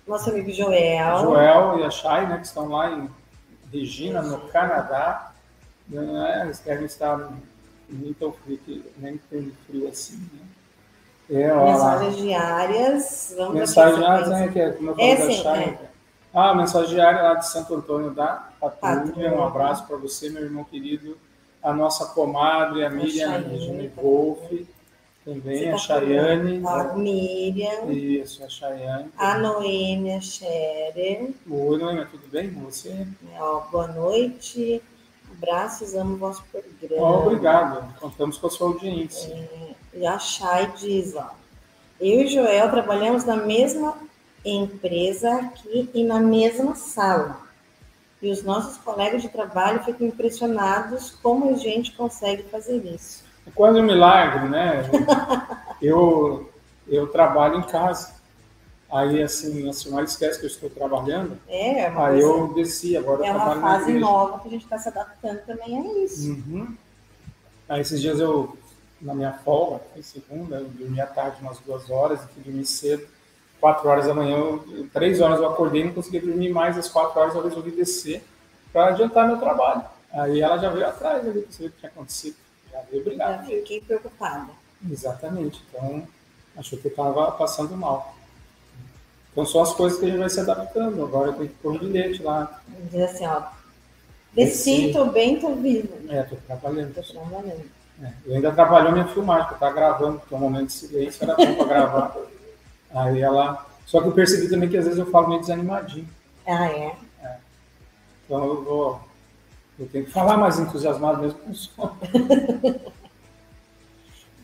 [0.07, 1.19] Nosso amigo Joel.
[1.19, 3.07] Joel e a Chay, né, que estão lá em
[3.71, 5.30] Regina, no Canadá.
[5.91, 7.31] Né, eles devem estar
[7.89, 10.17] nem tão frio, nem tão frio assim.
[10.17, 11.41] Né?
[11.41, 13.33] É, mensagens diárias.
[13.37, 15.47] Vamos mensagens diárias, né, que é como eu falei é, da sim.
[15.47, 15.91] É.
[16.33, 19.33] Ah, mensagem diária lá de Santo Antônio da Patrulha.
[19.33, 21.17] Um abraço para você, meu irmão querido
[21.61, 24.51] a nossa comadre, a Miriam Regina Wolf,
[25.23, 26.61] também, a tá Chayane.
[26.65, 27.91] A Miriam.
[27.91, 29.11] Isso, a Chayane.
[29.15, 31.33] A Noêmia Scherer.
[31.49, 32.89] Oi, Noêmia, tudo bem com você?
[32.89, 34.81] É, ó, boa noite.
[35.41, 37.07] Abraços, amo o vosso programa.
[37.07, 39.33] Oh, obrigado, contamos com a sua audiência.
[39.33, 41.31] É, e a Chay diz, ó,
[41.99, 43.95] eu e Joel trabalhamos na mesma
[44.45, 47.51] empresa aqui e na mesma sala
[48.21, 53.23] e os nossos colegas de trabalho ficam impressionados como a gente consegue fazer isso.
[53.47, 54.83] É quase um milagre, né?
[55.81, 56.49] eu,
[56.87, 58.20] eu trabalho em casa.
[58.91, 61.37] Aí, assim, a senhora esquece que eu estou trabalhando.
[61.47, 64.89] É, é Aí eu desci, agora É uma fase nova que a gente está se
[64.89, 66.29] adaptando também a isso.
[66.29, 66.75] Uhum.
[67.69, 68.57] Aí, esses dias eu,
[68.99, 72.65] na minha folga, foi segunda, eu dormi à tarde umas duas horas e fui dormir
[72.65, 73.07] cedo.
[73.61, 77.17] 4 horas da manhã, eu, 3 horas eu acordei, não consegui dormir mais, às 4
[77.17, 78.23] horas eu resolvi descer
[78.73, 79.83] para adiantar meu trabalho.
[80.11, 82.35] Aí ela já veio atrás ali para saber o que tinha acontecido.
[82.71, 83.37] Já veio brigar.
[83.37, 84.47] Já fiquei preocupada.
[84.89, 85.63] Exatamente.
[85.69, 86.05] Então,
[86.57, 88.15] achou que eu estava passando mal.
[89.31, 91.03] Então, são as coisas que a gente vai se adaptando.
[91.03, 92.61] Agora eu tenho que pôr um bilhete lá.
[92.91, 93.43] Diz assim, ó.
[94.33, 95.89] Desci, tô bem, tô vivo.
[96.09, 96.93] É, tô trabalhando.
[96.93, 97.63] Tô trabalhando.
[98.01, 100.73] É, eu ainda trabalhou minha filmagem, porque eu tava gravando, porque é um momento de
[100.73, 102.17] silêncio, era bom para gravar.
[102.93, 103.65] Aí ela.
[103.85, 106.07] Só que eu percebi também que às vezes eu falo meio desanimadinho.
[106.45, 106.95] Ah, é?
[107.23, 107.37] é.
[108.25, 109.01] Então eu vou.
[109.79, 111.97] Eu tenho que falar mais entusiasmado mesmo com o som.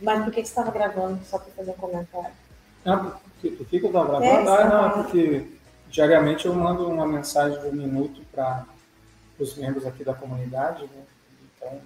[0.01, 1.23] Mas por que você estava gravando?
[1.25, 2.31] Só para fazer um comentário.
[2.85, 3.17] Ah,
[4.05, 4.25] gravando?
[4.25, 5.47] É, ah, não, é porque
[5.89, 8.65] diariamente eu mando uma mensagem de um minuto para
[9.39, 11.03] os membros aqui da comunidade, né?
[11.55, 11.81] Então,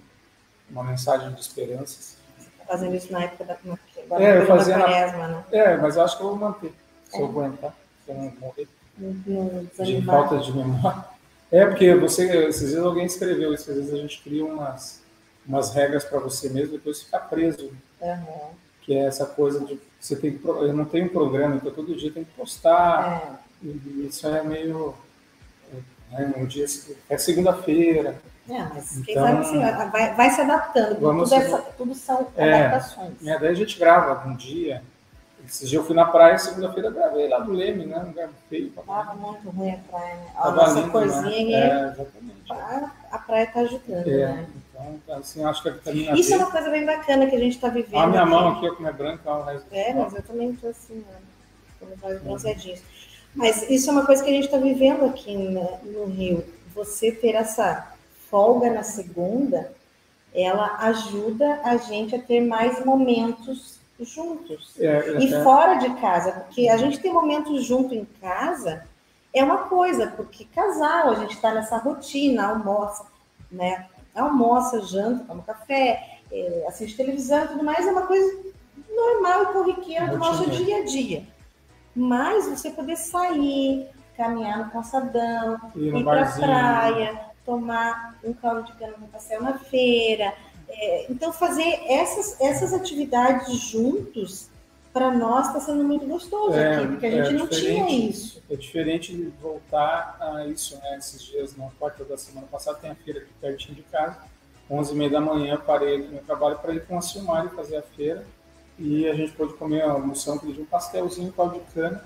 [0.70, 2.16] uma mensagem de esperança.
[2.38, 3.56] Você está fazendo isso na época da
[4.04, 5.28] Agora é, eu fazia na...
[5.28, 5.44] né?
[5.52, 6.72] É, mas eu acho que eu vou manter,
[7.08, 7.20] se é.
[7.20, 7.74] eu aguentar,
[8.04, 8.68] se eu não morrer.
[9.84, 11.04] de falta de memória.
[11.50, 15.02] É, porque você, esses dias alguém escreveu isso, às vezes a gente cria umas,
[15.46, 17.70] umas regras para você mesmo, depois fica preso.
[18.00, 18.50] Uhum.
[18.92, 21.96] Que é essa coisa de você tem que, eu não tenho um programa, então todo
[21.96, 23.40] dia tem que postar.
[23.64, 23.66] É.
[23.66, 24.94] E isso é meio.
[26.12, 26.66] É, um dia
[27.08, 31.00] é segunda-feira, é, mas quem então, sabe assim, vai, vai se adaptando.
[31.00, 33.14] Vamos tudo, essa, tudo são é, adaptações.
[33.22, 34.82] Minha ideia a gente grava um dia.
[35.46, 37.98] Esse dia eu fui na praia, segunda-feira gravei lá do Leme, né?
[37.98, 38.70] Um lugar feio.
[38.72, 40.32] Tava muito ruim a praia, né?
[40.36, 41.70] A nossa lindo, cozinha né?
[41.70, 42.52] é, exatamente.
[42.52, 44.46] A, a praia tá ajudando, é, né?
[44.90, 46.34] Então, assim, acho que a vitamina Isso B...
[46.34, 48.00] é uma coisa bem bacana que a gente está vivendo.
[48.00, 48.30] A minha aqui.
[48.30, 49.66] mão aqui, como é branca, o resto.
[49.70, 51.16] É, mas eu também estou assim, né?
[51.82, 52.36] Uhum.
[53.34, 56.44] Mas isso é uma coisa que a gente está vivendo aqui no Rio.
[56.74, 57.92] Você ter essa
[58.30, 59.72] folga na segunda,
[60.34, 64.74] ela ajuda a gente a ter mais momentos juntos.
[64.78, 68.84] É, é, e fora de casa, porque a gente tem momentos junto em casa
[69.32, 73.06] é uma coisa, porque casal, a gente está nessa rotina, almoça,
[73.50, 73.86] né?
[74.14, 78.42] Almoça, janta, toma café, é, assiste televisão e tudo mais, é uma coisa
[78.94, 81.24] normal, corriqueira do nosso dia a dia.
[81.94, 88.64] Mas você poder sair, caminhar no calçadão, ir, ir para a praia, tomar um caldo
[88.64, 90.32] de cana com pastel na feira.
[90.68, 94.50] É, então, fazer essas, essas atividades juntos
[94.92, 98.42] para nós está sendo muito gostoso é, aqui, porque a gente é não tinha isso.
[98.50, 100.98] É diferente de voltar a isso, né?
[100.98, 104.18] Esses dias, na quarta da semana passada, tem a feira aqui pertinho de casa.
[104.70, 107.78] 11 e meia da manhã, parei aqui no trabalho para ir com a Silmar fazer
[107.78, 108.24] a feira.
[108.78, 112.04] E a gente pôde comer a almoção, pedir um pastelzinho, caldo de cana.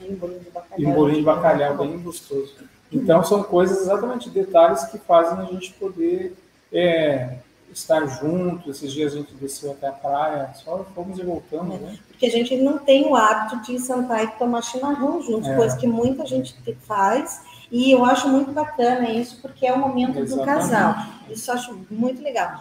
[0.00, 0.78] E um bolinho de bacalhau.
[0.78, 2.54] E um bolinho de bacalhau, bem gostoso.
[2.92, 6.36] Então, são coisas, exatamente, detalhes que fazem a gente poder
[6.72, 7.38] é,
[7.76, 8.70] estar junto.
[8.70, 11.98] Esses dias a gente desceu até a praia, só fomos e voltamos, né?
[12.08, 15.56] Porque a gente não tem o hábito de sentar e tomar chimarrão juntos, é.
[15.56, 17.42] coisa que muita gente faz.
[17.70, 20.36] E eu acho muito bacana isso, porque é o momento Exatamente.
[20.36, 20.94] do casal.
[21.28, 22.60] Isso eu acho muito legal.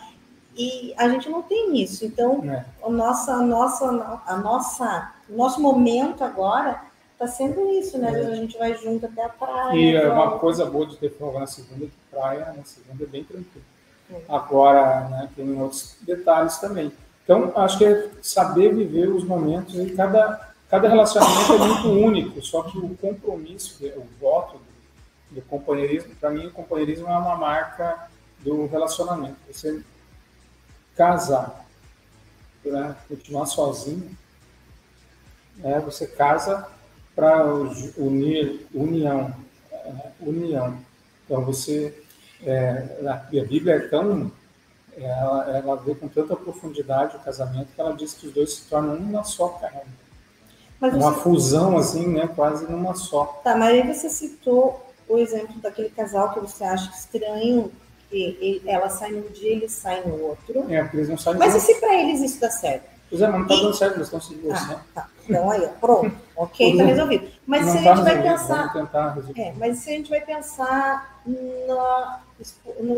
[0.57, 2.05] E a gente não tem isso.
[2.05, 2.66] Então, é.
[2.84, 6.82] a nossa, a nossa, a nossa, o nosso momento agora
[7.13, 8.11] está sendo isso, né?
[8.11, 8.26] É.
[8.26, 9.78] A gente vai junto até a praia.
[9.78, 13.07] E é uma coisa boa de ter folga na segunda de praia, na segunda é
[13.07, 13.74] bem tranquilo.
[14.30, 16.91] Agora, né, tem outros detalhes também.
[17.24, 22.41] Então, acho que é saber viver os momentos e cada, cada relacionamento é muito único,
[22.41, 24.60] só que o compromisso, o voto
[25.32, 28.10] do, do companheirismo, para mim, o companheirismo é uma marca
[28.41, 29.38] do relacionamento.
[29.51, 29.82] Você
[30.95, 31.66] casar,
[32.64, 34.16] né, continuar sozinho,
[35.58, 36.68] né, você casa
[37.16, 37.43] para
[37.97, 39.34] unir, união,
[39.72, 40.78] é, união.
[41.26, 42.05] Então, você
[42.46, 44.32] é, a Bíblia é tão.
[44.98, 48.70] Ela, ela vê com tanta profundidade o casamento que ela diz que os dois se
[48.70, 49.91] tornam uma só carne.
[50.80, 51.22] Mas uma você...
[51.22, 52.30] fusão, assim, né?
[52.34, 53.26] Quase numa só.
[53.43, 57.72] Tá, mas aí você citou o exemplo daquele casal que você acha estranho,
[58.10, 60.66] que ela sai num dia e ele sai no outro.
[60.72, 62.86] É, porque eles não saem Mas e se para eles isso dá certo?
[63.10, 64.74] Pois é, mas não está dando certo, eles estão se divorciando.
[64.74, 65.10] Ah, tá.
[65.28, 67.28] Então aí, pronto, ok, está resolvido.
[67.45, 68.73] Mas se a gente tá vai pensar.
[69.36, 71.21] É, mas se a gente vai pensar
[71.67, 72.19] na,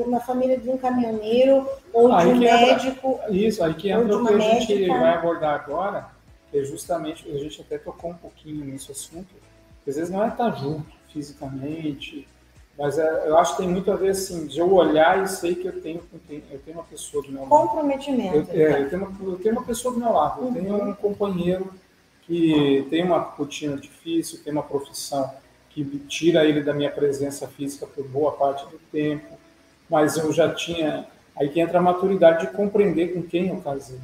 [0.08, 3.20] na família de um caminhoneiro ou aí de um médico.
[3.24, 5.00] Entra, isso, aí que entra o que a gente médica.
[5.00, 6.08] vai abordar agora,
[6.52, 9.34] que é justamente, a gente até tocou um pouquinho nesse assunto,
[9.88, 12.28] às vezes não é estar junto fisicamente,
[12.78, 15.56] mas é, eu acho que tem muito a ver assim, de eu olhar e sei
[15.56, 17.50] que eu tenho, eu tenho uma pessoa do meu lado.
[17.50, 18.52] Comprometimento.
[18.52, 20.48] Eu, é, eu, tenho uma, eu tenho uma pessoa do meu lado, uhum.
[20.50, 21.74] eu tenho um companheiro
[22.28, 25.34] que tem uma rotina difícil, tem uma profissão
[25.70, 29.38] que tira ele da minha presença física por boa parte do tempo,
[29.90, 31.08] mas eu já tinha.
[31.40, 34.00] Aí que entra a maturidade de compreender com quem eu casei.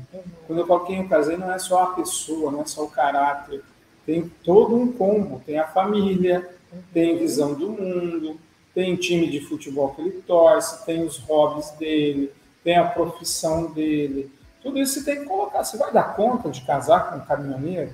[0.45, 2.89] Quando eu falo quem eu casei, não é só a pessoa, não é só o
[2.89, 3.63] caráter,
[4.05, 6.47] tem todo um combo, tem a família,
[6.93, 8.39] tem visão do mundo,
[8.73, 12.31] tem time de futebol que ele torce, tem os hobbies dele,
[12.63, 14.31] tem a profissão dele.
[14.61, 15.63] Tudo isso você tem que colocar.
[15.63, 17.91] Você vai dar conta de casar com um caminhoneiro?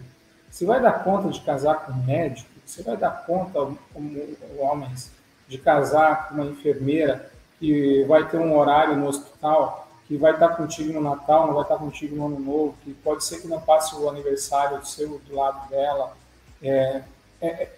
[0.50, 2.50] Você vai dar conta de casar com um médico?
[2.66, 3.54] Você vai dar conta,
[3.94, 5.12] como homens,
[5.48, 10.50] de casar com uma enfermeira que vai ter um horário no hospital, que vai estar
[10.50, 13.60] contigo no Natal, não vai estar contigo no Ano Novo, que pode ser que não
[13.60, 16.16] passe o aniversário seu do lado dela.
[16.62, 17.02] É,
[17.42, 17.70] é,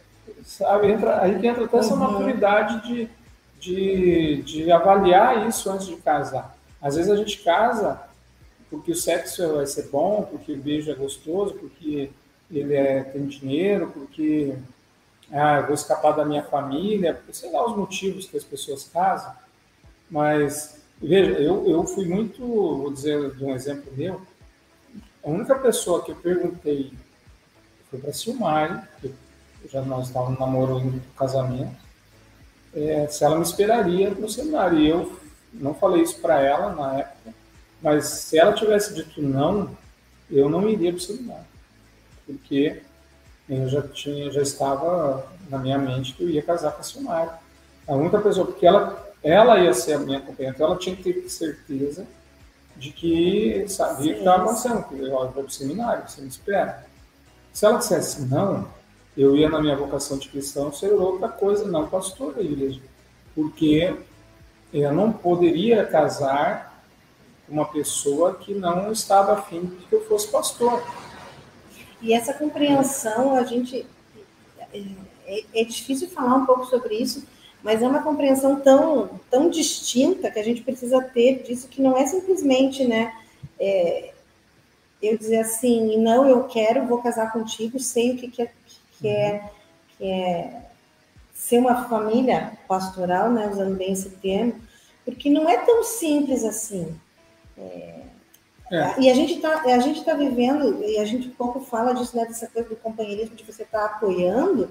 [0.43, 0.91] sabe?
[0.91, 1.99] Entra, aí que entra até essa uhum.
[1.99, 3.09] maturidade de,
[3.59, 6.55] de, de avaliar isso antes de casar.
[6.81, 7.99] Às vezes a gente casa
[8.69, 12.09] porque o sexo vai ser bom, porque o beijo é gostoso, porque
[12.59, 14.55] ele é, tem dinheiro, porque
[15.31, 19.33] ah, eu vou escapar da minha família, sei lá os motivos que as pessoas casam,
[20.09, 24.21] mas veja, eu, eu fui muito, vou dizer de um exemplo meu,
[25.23, 26.91] a única pessoa que eu perguntei
[27.89, 29.13] foi para Silmari, que
[29.69, 31.75] já nós estávamos namorando do casamento,
[32.73, 34.79] é, se ela me esperaria no seminário.
[34.79, 35.19] E eu
[35.53, 37.33] não falei isso para ela na época,
[37.81, 39.77] mas se ela tivesse dito não,
[40.29, 41.45] eu não iria para o seminário,
[42.31, 42.81] porque
[43.49, 47.39] eu já tinha, já estava na minha mente que eu ia casar com a Silmara.
[47.87, 51.03] A única pessoa, porque ela, ela ia ser a minha companheira, então ela tinha que
[51.03, 52.05] ter certeza
[52.77, 54.85] de que sabia o que estava acontecendo.
[54.91, 56.85] Eu vou para o seminário, você me espera.
[57.51, 58.67] Se ela dissesse não,
[59.17, 62.79] eu ia na minha vocação de cristão ser outra coisa, não pastor da igreja.
[63.35, 63.93] Porque
[64.73, 66.81] eu não poderia casar
[67.45, 70.81] com uma pessoa que não estava afim de que eu fosse pastor.
[72.01, 73.85] E essa compreensão, a gente.
[74.73, 74.79] É,
[75.27, 77.25] é, é difícil falar um pouco sobre isso,
[77.63, 81.97] mas é uma compreensão tão, tão distinta que a gente precisa ter disso, que não
[81.97, 83.13] é simplesmente, né?
[83.59, 84.11] É,
[85.01, 88.51] eu dizer assim, não, eu quero, vou casar contigo, sei o que, que, é,
[88.99, 89.49] que é,
[89.97, 90.61] que é
[91.33, 94.55] ser uma família pastoral, né, usando bem esse termo,
[95.03, 96.95] porque não é tão simples assim.
[97.57, 98.10] É,
[98.71, 98.95] é.
[99.01, 102.25] E a gente está a gente tá vivendo, e a gente pouco fala disso, né,
[102.25, 104.69] dessa coisa do companheirismo, de você estar tá apoiando,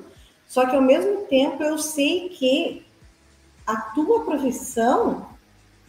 [0.49, 2.85] só que ao mesmo tempo eu sei que
[3.67, 5.29] a tua profissão,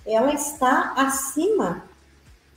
[0.06, 1.84] ela está acima,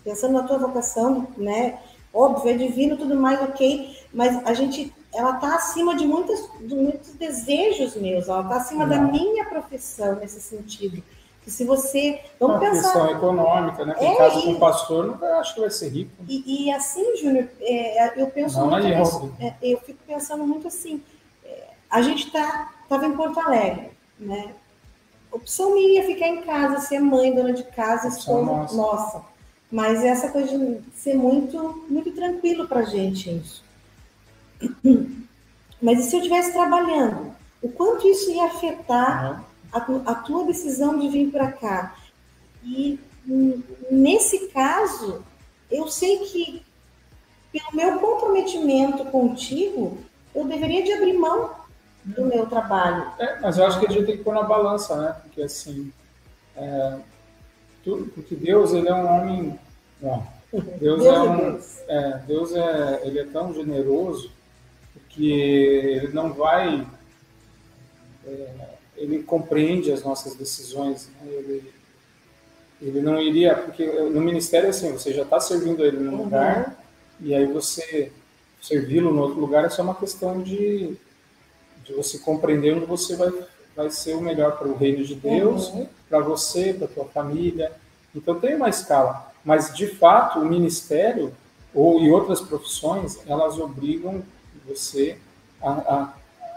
[0.02, 1.78] pensando na tua vocação, né,
[2.12, 6.74] óbvio, é divino, tudo mais, ok, mas a gente, ela está acima de, muitas, de
[6.74, 8.96] muitos desejos meus, ela está acima Não.
[8.96, 11.02] da minha profissão nesse sentido.
[11.44, 12.22] Que se você.
[12.40, 12.82] Vamos Uma pensar.
[12.82, 13.94] questão econômica, né?
[13.98, 16.10] Quem é, casa com pastor, nunca acho que vai ser rico.
[16.26, 18.88] E, e assim, Júnior, é, eu penso não, muito.
[18.88, 21.02] Nisso, é, eu fico pensando muito assim.
[21.44, 24.54] É, a gente tá, estava em Porto Alegre, né?
[25.30, 28.42] Opção minha é ficar em casa, ser mãe, dona de casa, esposa.
[28.42, 28.76] Nossa.
[28.76, 29.22] nossa.
[29.70, 33.62] Mas essa coisa de ser muito, muito tranquilo para gente isso.
[35.82, 37.34] Mas e se eu estivesse trabalhando?
[37.60, 41.96] O quanto isso ia afetar uhum a, a tua decisão de vir para cá.
[42.62, 42.98] E
[43.90, 45.24] nesse caso,
[45.70, 46.62] eu sei que
[47.52, 49.98] pelo meu comprometimento contigo,
[50.34, 51.50] eu deveria de abrir mão
[52.04, 53.12] do meu trabalho.
[53.18, 55.16] É, mas eu acho que a gente tem que pôr na balança, né?
[55.22, 55.92] Porque assim,
[56.56, 56.98] é,
[57.84, 59.58] tudo, porque Deus ele é um homem,
[60.02, 61.78] não, Deus, Deus é um, Deus.
[61.86, 64.30] É, Deus é, ele é tão generoso
[65.10, 66.84] que ele não vai
[68.26, 71.08] é, ele compreende as nossas decisões.
[71.20, 71.32] Né?
[71.32, 71.72] Ele,
[72.82, 76.24] ele não iria, porque no ministério assim, você já está servindo ele num uhum.
[76.24, 76.84] lugar
[77.20, 78.12] e aí você
[78.60, 80.96] servi-lo no outro lugar é só uma questão de,
[81.84, 83.32] de você compreender onde você vai,
[83.76, 85.86] vai ser o melhor para o reino de Deus, uhum.
[86.08, 87.72] para você, para tua família.
[88.14, 91.34] Então tem uma escala, mas de fato o ministério
[91.74, 94.22] ou e outras profissões elas obrigam
[94.66, 95.18] você
[95.60, 96.14] a, a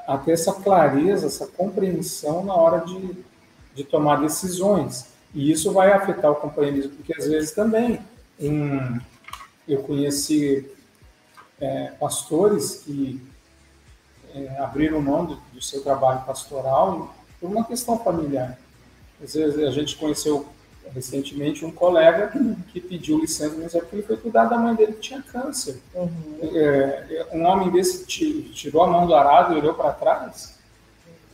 [0.07, 3.11] a ter essa clareza, essa compreensão na hora de,
[3.75, 5.07] de tomar decisões.
[5.35, 7.99] E isso vai afetar o companheirismo, porque às vezes também
[8.39, 9.01] em,
[9.67, 10.71] eu conheci
[11.59, 13.21] é, pastores que
[14.33, 18.57] é, abriram mão do, do, seu trabalho pastoral por uma questão familiar.
[19.21, 20.47] Às vezes a gente conheceu
[20.93, 22.31] recentemente um colega
[22.71, 25.79] que pediu licença porque ele foi cuidar da mãe dele que tinha câncer.
[25.93, 26.39] Uhum.
[26.41, 30.57] É, um homem desse tirou a mão do arado e olhou para trás.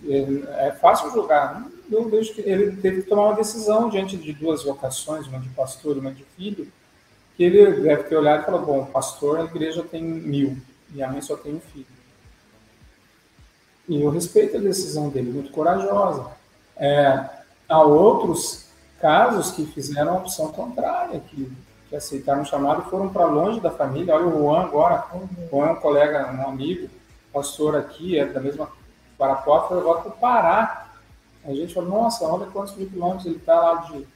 [0.08, 1.66] É, é, fácil julgar.
[1.92, 5.50] Eu vejo que ele teve que tomar uma decisão diante de duas vocações, uma de
[5.50, 6.68] pastor e uma de filho,
[7.36, 10.58] que ele deve ter olhado e falou: bom, pastor, a igreja tem mil
[10.94, 11.86] e a mãe só tem um filho.
[13.88, 16.32] E eu respeito a decisão dele, muito corajosa.
[16.78, 17.30] É,
[17.68, 18.63] há outros
[19.04, 21.52] casos que fizeram a opção contrária, que,
[21.90, 24.16] que aceitaram o chamado e foram para longe da família.
[24.16, 26.90] Olha o Juan agora, o Juan é um colega, um amigo,
[27.34, 28.70] pastor aqui, é da mesma
[29.20, 30.88] Guarapó, foi agora para o Pará.
[31.44, 34.08] A gente falou, nossa, olha quantos mil quilômetros ele está lá de...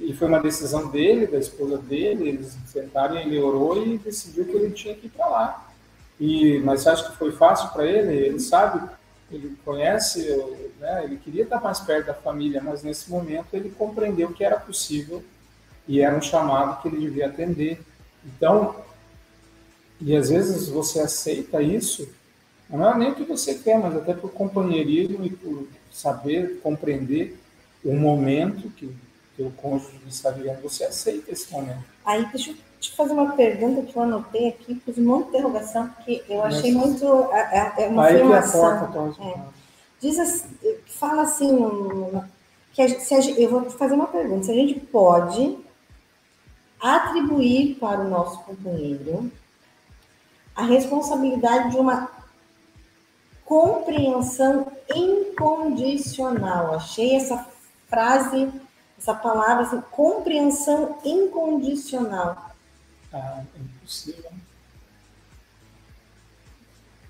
[0.00, 4.52] E foi uma decisão dele, da esposa dele, eles sentaram, ele orou e decidiu que
[4.52, 5.66] ele tinha que ir para lá.
[6.20, 8.14] E, mas você acha que foi fácil para ele?
[8.14, 8.88] Ele sabe
[9.36, 10.20] ele conhece,
[10.78, 14.58] né, ele queria estar mais perto da família, mas nesse momento ele compreendeu que era
[14.58, 15.22] possível
[15.86, 17.80] e era um chamado que ele devia atender.
[18.24, 18.76] Então,
[20.00, 22.08] e às vezes você aceita isso,
[22.68, 27.38] não é nem o que você quer, mas até por companheirismo e por saber compreender
[27.84, 28.94] o momento que,
[29.38, 31.84] o cônjuge está vivendo, você aceita esse momento.
[32.04, 35.28] Aí, deixa eu te fazer uma pergunta que eu anotei aqui, pus um monte de
[35.30, 37.06] interrogação, porque eu achei muito.
[37.32, 39.14] É, é uma Aí afirmação.
[39.14, 39.40] Que é é.
[40.00, 40.48] Diz assim,
[40.86, 41.56] fala assim,
[42.72, 45.58] que a, se a, eu vou fazer uma pergunta, se a gente pode
[46.80, 49.30] atribuir para o nosso companheiro
[50.54, 52.10] a responsabilidade de uma
[53.44, 56.74] compreensão incondicional.
[56.74, 57.46] Achei essa
[57.88, 58.50] frase,
[59.02, 62.54] essa palavra, assim, compreensão incondicional.
[63.12, 64.30] Ah, é impossível.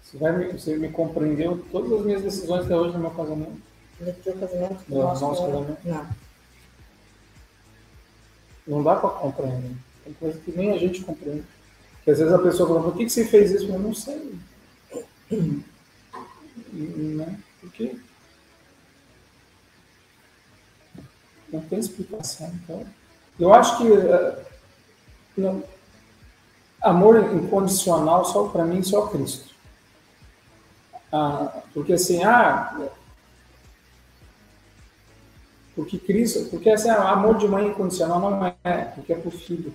[0.03, 3.61] Você, vai me, você me compreendeu todas as minhas decisões até hoje no meu casamento?
[4.01, 4.85] No teu casamento?
[4.89, 5.79] No nosso, nosso casamento?
[5.85, 6.07] Não.
[8.67, 9.77] Não dá para compreender.
[10.05, 11.45] Tem coisa que nem a gente compreende.
[11.97, 13.71] Porque às vezes a pessoa fala, por que, que você fez isso?
[13.71, 14.35] Eu não sei.
[16.73, 17.39] né?
[17.61, 17.97] Por quê?
[21.53, 22.51] Não tem explicação.
[22.65, 22.85] Então,
[23.39, 24.37] eu acho que uh,
[25.37, 25.63] não,
[26.83, 29.53] amor incondicional só para mim, só Cristo.
[31.13, 32.89] Ah, porque assim, ah,
[35.77, 39.75] porque Cristo, porque assim, ah, amor de mãe incondicional não é, porque é o filho.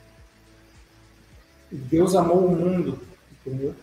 [1.71, 2.99] Deus amou o mundo,
[3.32, 3.75] entendeu?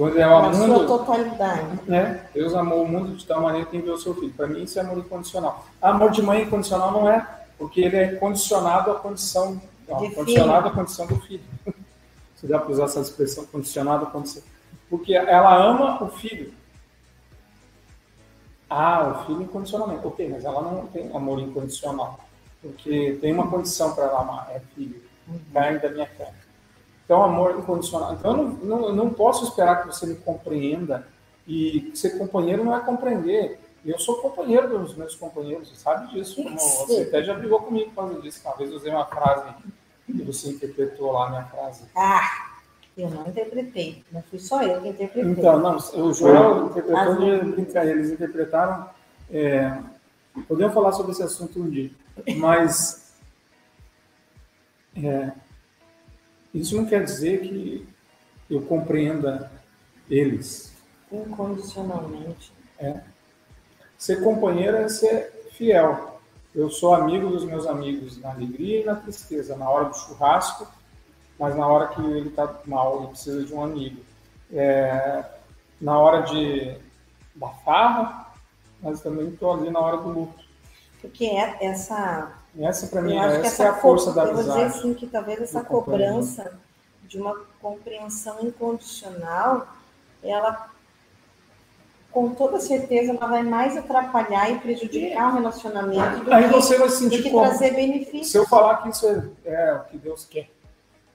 [0.00, 1.78] Quando é o Na sua totalidade.
[1.86, 2.24] né?
[2.32, 4.32] Deus amou o mundo de tal maneira que enviou o seu filho.
[4.32, 5.66] Para mim, isso é amor incondicional.
[5.82, 7.28] Amor de mãe incondicional não é,
[7.58, 9.60] porque ele é condicionado à condição,
[10.00, 11.44] De condicionado à condição do filho.
[12.34, 14.42] Se dá para usar essa expressão, condicionado à condição.
[14.88, 16.50] Porque ela ama o filho.
[18.70, 20.06] Ah, o filho incondicionalmente.
[20.06, 22.18] Ok, mas ela não tem amor incondicional.
[22.62, 25.02] Porque tem uma condição para ela amar, é filho,
[25.52, 26.39] carne da minha carne.
[27.10, 28.12] Então, amor incondicional.
[28.12, 31.04] Então, eu não, não, eu não posso esperar que você me compreenda.
[31.44, 33.58] E ser companheiro não é compreender.
[33.84, 36.40] Eu sou companheiro dos meus companheiros, você sabe disso.
[36.40, 38.40] Como você até já brigou comigo por causa disso.
[38.44, 39.52] Uma vez eu usei uma frase
[40.08, 41.82] e você interpretou lá a minha frase.
[41.96, 42.52] Ah,
[42.96, 44.04] eu não interpretei.
[44.12, 45.32] Não fui só eu que interpretei.
[45.32, 48.88] Então, não, o Joel interpretou de brincar, eles interpretaram.
[49.28, 49.76] É,
[50.46, 51.90] podemos falar sobre esse assunto um dia,
[52.36, 53.12] mas
[54.94, 55.32] é,
[56.52, 57.86] isso não quer dizer que
[58.48, 59.50] eu compreenda
[60.08, 60.74] eles.
[61.10, 62.52] Incondicionalmente.
[63.96, 66.20] Ser companheiro é ser fiel.
[66.54, 70.66] Eu sou amigo dos meus amigos na alegria e na tristeza, na hora do churrasco,
[71.38, 74.00] mas na hora que ele está mal e precisa de um amigo.
[74.52, 75.24] É,
[75.80, 76.76] na hora de
[77.34, 78.32] da farra,
[78.82, 80.44] mas também estou ali na hora do luto.
[81.00, 82.32] Porque é essa.
[82.58, 84.78] Essa para mim, essa essa é a força da Eu vou dizer amizade.
[84.78, 86.12] assim que talvez essa companheiro.
[86.14, 86.52] cobrança
[87.04, 89.68] de uma compreensão incondicional,
[90.22, 90.68] ela
[92.10, 96.76] com toda certeza ela vai mais atrapalhar e prejudicar o relacionamento do Aí que, você
[96.76, 97.46] vai do sentir como?
[97.46, 98.30] trazer benefícios.
[98.32, 100.50] Se eu falar que isso é, é o que Deus quer,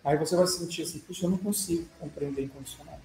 [0.06, 3.04] aí você vai se sentir assim, puxa, eu não consigo compreender incondicionalmente.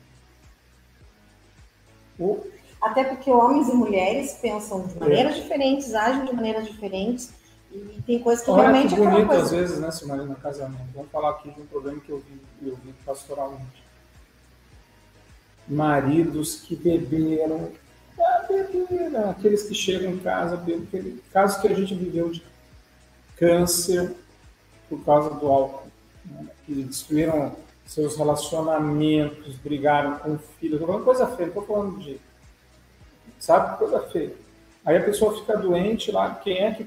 [2.18, 2.46] Ou
[2.80, 7.32] Até porque homens e mulheres pensam de maneiras diferentes, agem de maneiras diferentes,
[7.72, 9.42] e tem coisas que Olha realmente que é aquela bonito, coisa.
[9.42, 10.88] às vezes, né, Silmaria, no casamento.
[10.92, 13.84] Vamos falar aqui de um problema que eu vi, eu vi pastoralmente.
[15.68, 17.70] Maridos que beberam,
[18.18, 22.42] ah, beberam, aqueles que chegam em casa, bebem, casos que a gente viveu de
[23.36, 24.16] câncer
[24.88, 25.86] por causa do álcool,
[26.24, 27.54] né, que destruíram
[27.86, 30.74] seus relacionamentos, brigaram com o filho.
[30.74, 32.20] Estou falando coisa feia, estou falando de.
[33.38, 34.34] Sabe, coisa feia.
[34.84, 36.86] Aí a pessoa fica doente lá, quem é que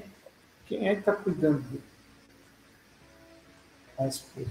[0.66, 1.82] quem é que está cuidando dele?
[3.98, 4.50] A esposa.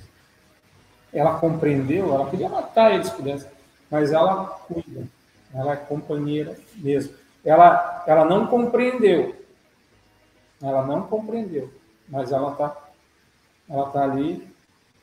[1.12, 3.48] Ela compreendeu, ela queria matar ele se pudesse,
[3.92, 5.08] mas ela cuida.
[5.54, 7.14] Ela é companheira mesmo.
[7.46, 9.36] Ela, ela não compreendeu.
[10.62, 11.72] Ela não compreendeu,
[12.08, 12.78] mas ela está
[13.70, 14.48] ela tá ali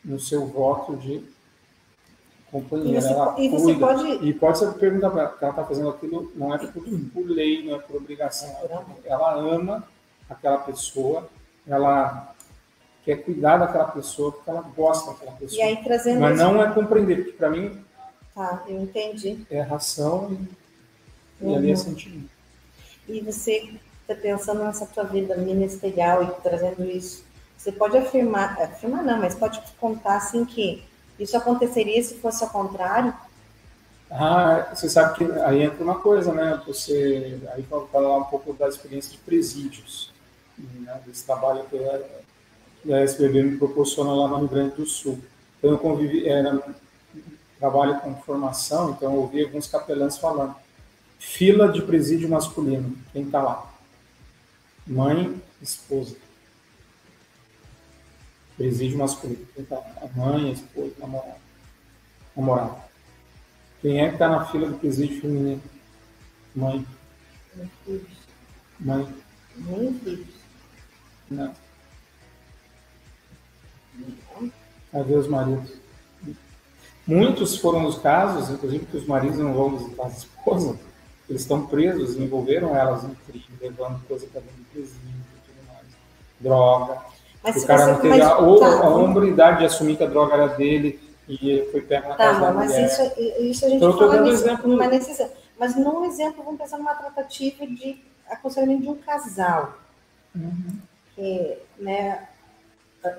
[0.04, 1.22] no seu voto de
[2.50, 2.98] companheira.
[2.98, 3.86] E você ela e você cuida.
[3.86, 6.82] pode- E pode ser perguntar para ela, ela está fazendo aquilo não é por,
[7.12, 8.54] por lei, não é por obrigação.
[9.04, 9.84] Ela ama
[10.30, 11.28] aquela pessoa,
[11.66, 12.34] ela
[13.04, 15.58] quer cuidar daquela pessoa porque ela gosta daquela pessoa.
[15.58, 17.84] E aí trazendo Mas não é compreender, porque para mim
[18.34, 19.44] Tá, eu entendi.
[19.50, 21.56] é ração e, e Uhum.
[21.56, 22.30] ali é sentimento.
[23.08, 27.24] E você está pensando nessa tua vida ministerial e trazendo isso.
[27.56, 30.82] Você pode afirmar, afirmar não, mas pode contar assim que
[31.18, 33.12] isso aconteceria se fosse ao contrário?
[34.10, 36.60] Ah, você sabe que aí entra uma coisa, né?
[36.66, 37.62] Você aí
[37.92, 40.12] falar um pouco da experiência de presídios,
[40.80, 41.00] né?
[41.06, 45.18] desse trabalho que a, a SBB me proporciona lá no Rio Grande do Sul.
[45.58, 46.62] Então eu convivi, era
[47.58, 50.56] trabalho com formação, então eu ouvi alguns capelães falando
[51.20, 53.70] fila de presídio masculino, quem está lá?
[54.86, 56.16] Mãe, esposa.
[58.56, 59.94] Presídio masculino, quem está lá?
[60.02, 61.40] A mãe, a esposa, namorado.
[62.34, 62.82] Namorado.
[63.82, 65.62] Quem é que está na fila do presídio feminino?
[66.56, 66.86] Mãe.
[67.84, 68.18] Filhos.
[68.80, 69.14] Mãe.
[71.30, 71.52] Não.
[74.92, 75.72] Cadê os maridos?
[77.06, 80.76] Muitos foram os casos, inclusive que os maridos não vão visitar as esposas,
[81.28, 85.66] eles estão presos, envolveram elas em crime, levando coisa para dentro do presídio e tudo
[85.68, 85.86] mais.
[86.40, 87.00] Droga.
[87.42, 90.34] Mas o cara não teve a, ou tá, a hombridade de assumir que a droga
[90.34, 92.86] era dele e ele foi pego na Tá, casa da mas mulher.
[92.86, 93.02] isso,
[93.40, 95.26] isso a gente Então, fala nesse, exemplo- mas nesse.
[95.58, 99.78] Mas num exemplo, vamos pensar numa tratativa de aconselhamento de um casal.
[100.34, 100.78] Uhum.
[101.14, 102.28] Que, né,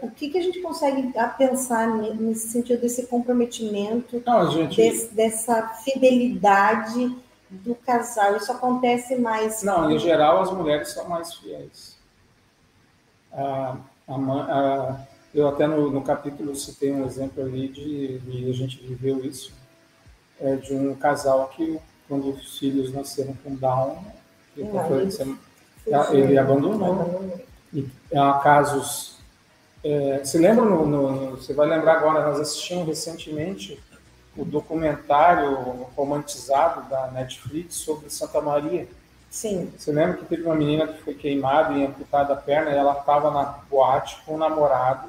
[0.01, 5.13] o que, que a gente consegue pensar ne- nesse sentido desse comprometimento, Não, gente, desse-
[5.13, 7.15] dessa fidelidade
[7.49, 8.35] do casal?
[8.37, 9.63] Isso acontece mais.
[9.63, 11.97] Não, em geral as mulheres são mais fiéis.
[13.33, 13.77] A,
[14.07, 14.99] a, a-
[15.33, 19.53] eu até no, no capítulo citei um exemplo ali de, de a gente viveu isso,
[20.39, 24.03] é de um casal que quando os filhos nasceram com Down,
[24.57, 24.67] ele,
[24.97, 25.17] ele-
[26.13, 27.41] ele abandonou.
[27.73, 29.11] E há casos.
[29.83, 33.81] é, você lembra no- no- Você vai lembrar agora, nós assistimos recentemente
[34.37, 35.55] o documentário
[35.95, 38.87] romantizado da Netflix sobre Santa Maria.
[39.29, 39.73] Sim.
[39.77, 42.99] Você lembra que teve uma menina que foi queimada e amputada a perna e ela
[42.99, 45.07] estava na boate com o namorado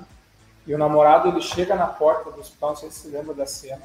[0.66, 3.44] e o namorado ele chega na porta do hospital, não sei se você lembra da
[3.46, 3.82] cena,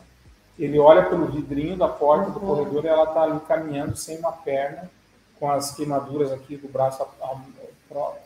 [0.58, 2.34] ele olha pelo vidrinho da porta uhum.
[2.34, 4.90] do corredor e ela está ali caminhando sem uma perna,
[5.40, 7.04] com as queimaduras aqui do braço.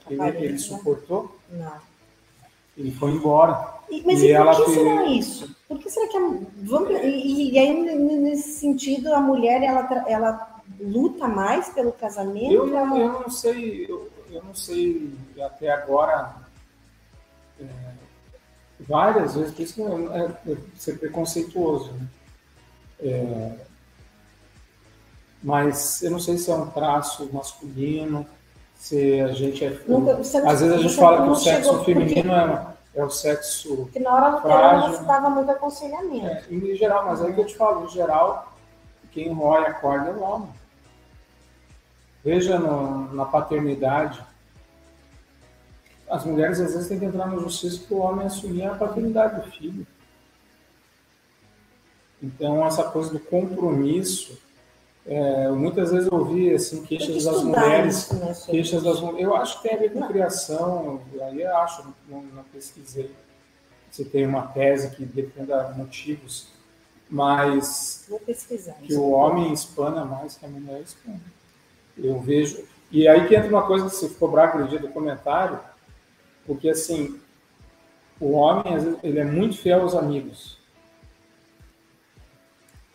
[0.09, 1.35] Ele, ele, suportou?
[1.49, 1.73] Não.
[2.77, 3.79] Ele foi embora.
[3.89, 4.77] E, mas e, e por que fez...
[4.77, 5.55] será isso?
[5.67, 6.19] Por que será que a,
[6.63, 12.53] vamos, e, e, aí nesse sentido a mulher ela, ela luta mais pelo casamento?
[12.53, 16.35] Eu não, eu não sei, eu, eu não sei até agora
[17.59, 17.65] é,
[18.79, 21.91] várias vezes, por isso que é, é ser preconceituoso.
[21.93, 22.07] Né?
[23.01, 23.57] É,
[25.43, 28.25] mas eu não sei se é um traço masculino,
[28.81, 29.79] se a gente é.
[29.87, 32.65] Nunca, Às vezes a gente fala que o sexo feminino é,
[32.95, 33.77] é o sexo.
[33.77, 36.25] Porque na hora do frágil, não dava muito aconselhamento.
[36.25, 38.51] É, em geral, mas aí que eu te falo, em geral,
[39.11, 40.49] quem rói a corda é o homem.
[42.23, 44.19] Veja no, na paternidade,
[46.09, 49.41] as mulheres às vezes têm que entrar na justiça para o homem assumir a paternidade
[49.41, 49.85] do filho.
[52.21, 54.40] Então, essa coisa do compromisso,
[55.13, 59.57] é, muitas vezes eu ouvi assim, queixas das mulheres, isso, né, queixas das Eu acho
[59.57, 63.11] que tem a ver com criação, aí eu acho, não, não pesquisei
[63.91, 66.47] se tem uma tese que defenda motivos,
[67.09, 68.09] mas
[68.87, 71.19] que o homem espana mais que a mulher espana.
[71.97, 72.63] Eu vejo.
[72.89, 75.59] E aí que entra uma coisa que você ficou bravo no dia do comentário,
[76.47, 77.19] porque, assim,
[78.17, 80.57] o homem, ele é muito fiel aos amigos.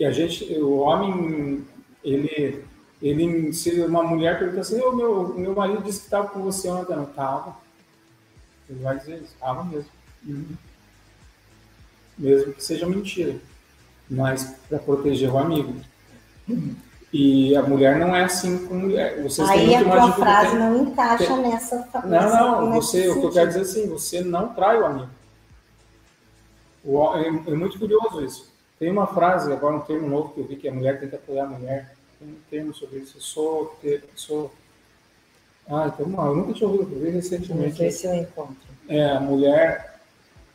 [0.01, 1.67] E a gente, o homem,
[2.07, 2.65] ele,
[3.03, 6.69] ele se uma mulher pergunta assim, o meu, meu marido disse que estava com você
[6.69, 7.57] ontem, não estava.
[8.71, 9.91] Ele vai dizer, estava mesmo.
[10.27, 10.57] Uhum.
[12.17, 13.37] Mesmo que seja mentira.
[14.09, 15.75] Mas para proteger o amigo.
[16.49, 16.77] Uhum.
[17.13, 19.23] E a mulher não é assim com mulher.
[19.23, 20.59] Vocês Aí a tua frase tem...
[20.59, 21.43] não encaixa tem...
[21.43, 24.87] nessa Não, não, você, o que eu quero dizer é assim, você não trai o
[24.87, 25.11] amigo.
[26.85, 28.53] O, é, é, muito curioso isso.
[28.79, 31.45] Tem uma frase, agora um termo novo que eu vi que a mulher que apoiar
[31.45, 31.96] a mulher.
[32.19, 33.21] Tem um termo sobre isso.
[33.21, 33.79] Sou.
[34.15, 34.53] sou...
[35.69, 37.83] Ah, então não, eu nunca tinha ouvido, eu vi recentemente.
[37.83, 38.57] Esse é o encontro.
[38.89, 40.01] É, a mulher.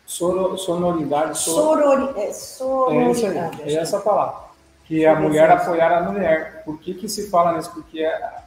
[0.05, 1.37] sonoridade.
[1.37, 2.13] Soror...
[2.17, 3.61] É, sororidade.
[3.63, 4.51] É, é essa palavra
[4.91, 6.63] que a mulher apoiar a mulher.
[6.65, 7.71] Por que, que se fala nisso?
[7.73, 8.41] Porque é,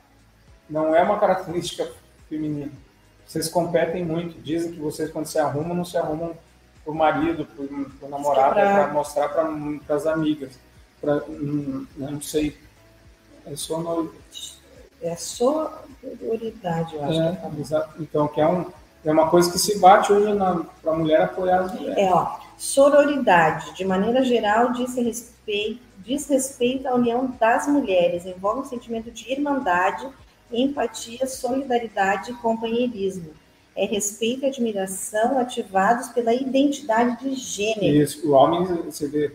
[0.68, 1.90] não é uma característica
[2.28, 2.70] feminina.
[3.26, 4.38] Vocês competem muito.
[4.42, 6.36] Dizem que vocês, quando se arrumam, não se arrumam
[6.84, 10.58] para o marido, para o namorado, é para mostrar para as amigas.
[11.00, 12.58] Pra, hum, não sei.
[13.47, 14.55] É sonoridade.
[15.03, 17.20] É sororidade, eu acho.
[17.20, 18.03] É, que é exato.
[18.03, 18.66] Então, que é, um,
[19.05, 20.36] é uma coisa que se bate hoje
[20.82, 21.99] para a mulher apoiar as mulheres.
[21.99, 22.38] É, ó.
[22.57, 29.11] Sororidade, de maneira geral, diz respeito diz respeito à união das mulheres, envolve um sentimento
[29.11, 30.07] de irmandade,
[30.53, 33.30] empatia, solidariedade e companheirismo.
[33.74, 37.97] É respeito e admiração ativados pela identidade de gênero.
[37.97, 39.32] Isso, o homem, você vê.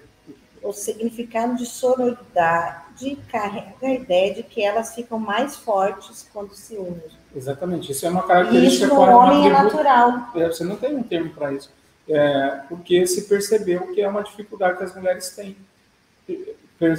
[0.61, 2.88] O significado de sororidade
[3.31, 7.01] carrega a ideia de que elas ficam mais fortes quando se unem.
[7.35, 8.85] Exatamente, isso é uma característica...
[8.85, 10.29] Isso no homem é natural.
[10.35, 11.71] É, você não tem um termo para isso.
[12.07, 15.55] É, porque se percebeu que é uma dificuldade que as mulheres têm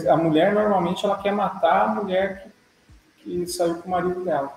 [0.09, 2.49] a mulher normalmente ela quer matar a mulher
[3.19, 4.53] que, que saiu com o marido dela.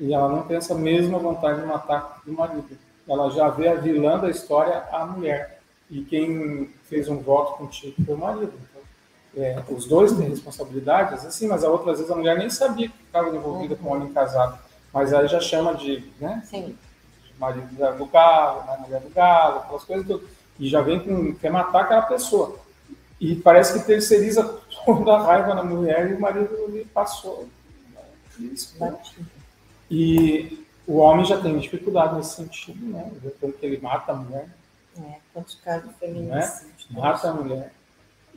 [0.00, 2.78] E ela não tem essa mesma vontade de matar o marido.
[3.06, 5.60] Ela já vê a vilã da história a mulher.
[5.90, 8.52] E quem fez um voto contigo foi o marido.
[9.34, 13.34] É, os dois têm responsabilidades, assim, mas outras vezes a mulher nem sabia que estava
[13.34, 14.58] envolvida com um homem casado.
[14.92, 16.42] Mas aí já chama de, né?
[16.44, 16.76] Sim.
[17.38, 17.66] marido
[17.96, 20.28] do galo, mulher do galo, aquelas coisas tudo.
[20.58, 22.58] E já vem com, quer matar aquela pessoa.
[23.18, 24.44] E parece que terceiriza
[24.84, 27.48] toda a raiva na mulher e o marido lhe passou.
[28.38, 28.96] Isso, né?
[29.90, 33.10] E o homem já tem dificuldade nesse sentido, né?
[33.40, 34.48] Tanto que ele mata a mulher.
[34.98, 36.68] É, quantos casos feminicídio.
[36.90, 37.00] Né?
[37.00, 37.72] Mata a mulher.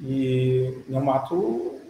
[0.02, 1.82] E não mata o,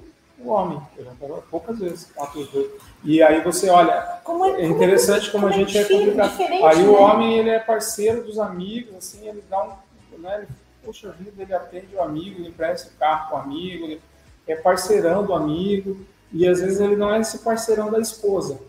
[0.43, 0.79] homem.
[0.97, 1.11] Eu já
[1.49, 2.71] poucas vezes, mata os dois.
[3.03, 6.41] E aí você olha, como é, é interessante como, como, a gente é, é complicado.
[6.41, 6.87] Aí né?
[6.87, 10.19] o homem ele é parceiro dos amigos, assim, ele dá um.
[10.19, 10.47] Né, ele
[10.83, 14.01] poxa vida, ele atende o amigo, ele empresta o carro para o amigo, ele
[14.47, 15.97] é parceirão do amigo,
[16.31, 18.59] e às vezes ele não é esse parceirão da esposa.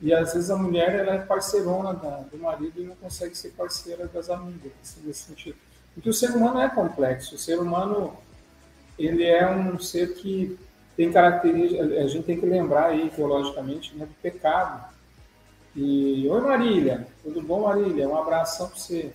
[0.00, 3.50] E às vezes a mulher ela é parceirona da, do marido e não consegue ser
[3.50, 5.56] parceira das amigas, assim, nesse sentido.
[5.94, 8.14] Porque o ser humano é complexo, o ser humano
[8.98, 10.58] ele é um ser que
[10.96, 14.94] tem características, a gente tem que lembrar aí, teologicamente, né, do pecado.
[15.74, 18.08] E, oi Marília, tudo bom Marília?
[18.08, 19.12] Um abração para você.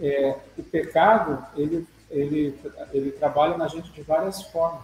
[0.00, 2.54] É, o pecado, ele ele,
[2.92, 4.82] ele trabalha na gente de várias formas.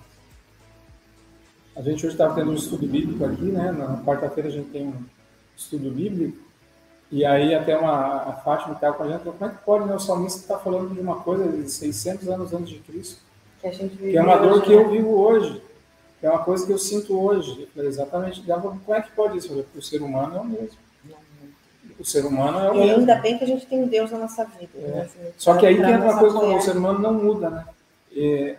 [1.76, 3.70] A gente hoje estava tendo um estudo bíblico aqui, né?
[3.70, 5.04] Na quarta-feira a gente tem um
[5.56, 6.38] estudo bíblico.
[7.10, 9.94] E aí até uma, a Fátima estava com a gente, como é que pode, né?
[9.94, 13.22] O salmista está falando de uma coisa de 600 anos antes de Cristo.
[13.60, 14.96] Que, que é uma dor hoje, que eu né?
[14.96, 15.62] vivo hoje.
[16.20, 17.62] Que é uma coisa que eu sinto hoje.
[17.62, 18.42] Eu falei, exatamente.
[18.42, 19.66] Como é que pode isso?
[19.74, 20.78] O ser humano é o mesmo.
[21.98, 23.00] O ser humano é o e mesmo.
[23.00, 24.70] ainda bem que a gente tem Deus na nossa vida.
[24.76, 24.88] É.
[24.88, 25.00] Né?
[25.02, 27.64] Assim, Só que aí tem uma coisa, o ser humano não muda, né?
[28.12, 28.54] E,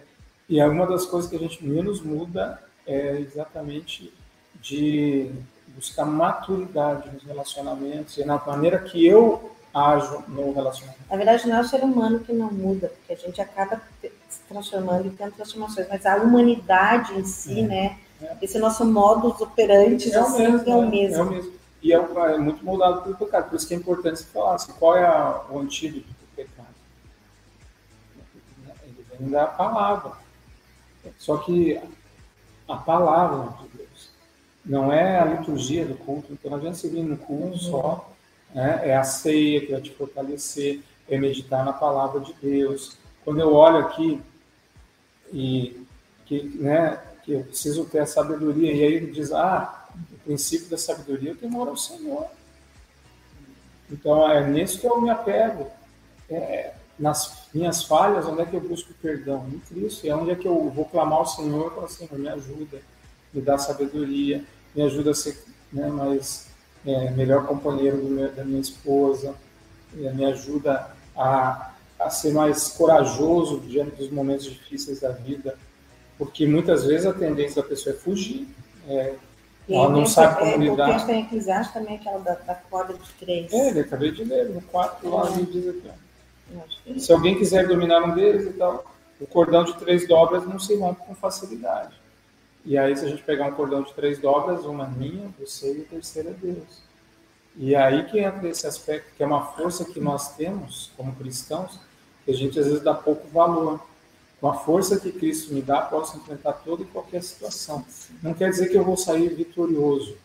[0.49, 4.13] e uma das coisas que a gente menos muda é exatamente
[4.61, 5.31] de
[5.69, 10.99] buscar maturidade nos relacionamentos e na maneira que eu ajo no relacionamento.
[11.09, 13.81] Na verdade, não é o ser humano que não muda, porque a gente acaba
[14.49, 17.99] transformando e tendo transformações, mas a humanidade em si, é, né?
[18.21, 18.35] É.
[18.41, 21.17] Esse nosso modus operandi é, assim, mesmo, é o mesmo.
[21.17, 21.53] É o mesmo.
[21.81, 23.49] E é, é, muito moldado pelo pecado.
[23.49, 26.67] Por isso que é importante você falar assim, qual é a, o antídoto do pecado.
[28.83, 30.11] Ele vem da palavra.
[31.17, 31.79] Só que
[32.67, 34.09] a palavra de Deus
[34.65, 36.33] não é a liturgia do culto.
[36.33, 37.57] Então não adianta você vir no culto uhum.
[37.57, 38.09] só.
[38.53, 38.81] Né?
[38.83, 42.97] É a ceia que vai te fortalecer, é meditar na palavra de Deus.
[43.23, 44.21] Quando eu olho aqui
[45.31, 45.85] e
[46.25, 49.79] que, né, que eu preciso ter a sabedoria, e aí ele diz, ah,
[50.29, 52.27] princípio da sabedoria, o temor ao Senhor.
[53.91, 55.67] Então, é nisso que eu me apego.
[56.29, 59.47] É, nas minhas falhas, onde é que eu busco perdão?
[59.51, 60.05] Em Cristo.
[60.05, 62.79] É onde é que eu vou clamar ao Senhor e falar, Senhor, me ajuda,
[63.33, 64.43] me dá sabedoria,
[64.75, 66.47] me ajuda a ser né, mais
[66.85, 69.33] é, melhor companheiro meu, da minha esposa,
[69.97, 75.57] é, me ajuda a, a ser mais corajoso diante dos momentos difíceis da vida,
[76.17, 78.47] porque muitas vezes a tendência da pessoa é fugir,
[78.87, 79.15] é,
[79.69, 80.89] ela não sabe como é, lidar.
[80.89, 83.53] O texto em Eclesiastes também, aquela da, da corda de três.
[83.53, 86.99] É, ele acabei de ler, no 4 lá, ele diz aqui.
[86.99, 88.83] Se alguém quiser dominar um deles e tal,
[89.21, 91.93] o cordão de três dobras não se rompe com facilidade.
[92.65, 95.81] E aí, se a gente pegar um cordão de três dobras, uma minha, você e
[95.81, 96.81] a terceira é Deus.
[97.55, 101.79] E aí que entra esse aspecto, que é uma força que nós temos como cristãos,
[102.29, 103.79] que a gente às vezes dá pouco valor
[104.39, 107.83] com a força que Cristo me dá, posso enfrentar toda e qualquer situação.
[108.21, 110.15] Não quer dizer que eu vou sair vitorioso,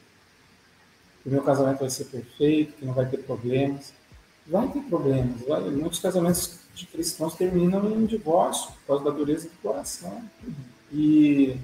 [1.22, 3.92] que o meu casamento vai ser perfeito, que não vai ter problemas.
[4.46, 5.40] Vai ter problemas.
[5.48, 5.62] Vai.
[5.62, 10.22] Muitos casamentos de cristãos terminam em divórcio por causa da dureza do coração.
[10.92, 11.56] E,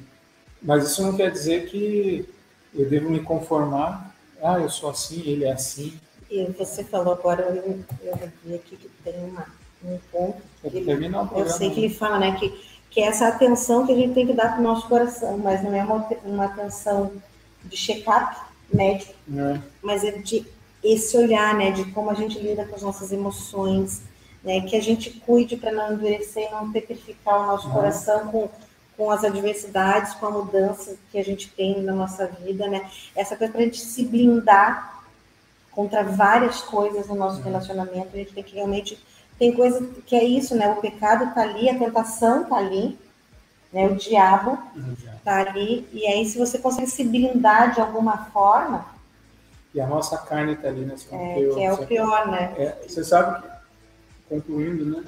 [0.63, 2.27] mas isso não quer dizer que
[2.75, 4.17] eu devo me conformar.
[4.43, 6.01] Ah, eu sou assim, ele é assim.
[6.31, 10.43] E você falou agora, eu, eu vi aqui que tem uma um ponto.
[10.65, 10.85] Ele,
[11.37, 12.51] eu sei que ele fala, né, que,
[12.91, 15.63] que é essa atenção que a gente tem que dar para o nosso coração, mas
[15.63, 17.13] não é uma, uma atenção
[17.65, 18.37] de check-up
[18.73, 19.61] médico, é.
[19.83, 20.47] mas é de
[20.83, 24.03] esse olhar, né, de como a gente lida com as nossas emoções,
[24.43, 27.73] né, que a gente cuide para não endurecer e não petrificar o nosso é.
[27.73, 28.49] coração com,
[28.97, 33.37] com as adversidades, com a mudança que a gente tem na nossa vida, né, essa
[33.37, 35.03] coisa para a gente se blindar
[35.71, 38.99] contra várias coisas no nosso relacionamento, a gente tem que realmente
[39.41, 40.69] tem coisa que é isso, né?
[40.69, 42.99] O pecado está ali, a tentação está ali,
[43.73, 43.87] né?
[43.87, 44.59] O diabo
[45.17, 45.89] está ali.
[45.95, 48.85] E aí, se você consegue se blindar de alguma forma.
[49.75, 50.95] E a nossa carne está ali, né?
[51.11, 52.55] É, que é o pior, né?
[52.59, 53.49] É, você sabe que,
[54.29, 55.05] concluindo, né?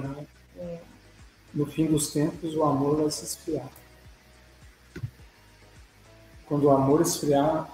[0.00, 0.26] Né?
[0.58, 0.78] É.
[1.54, 3.68] No fim dos tempos, o amor vai se esfriar.
[6.46, 7.70] Quando o amor esfriar,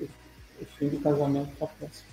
[0.00, 2.11] o fim do casamento está próximo.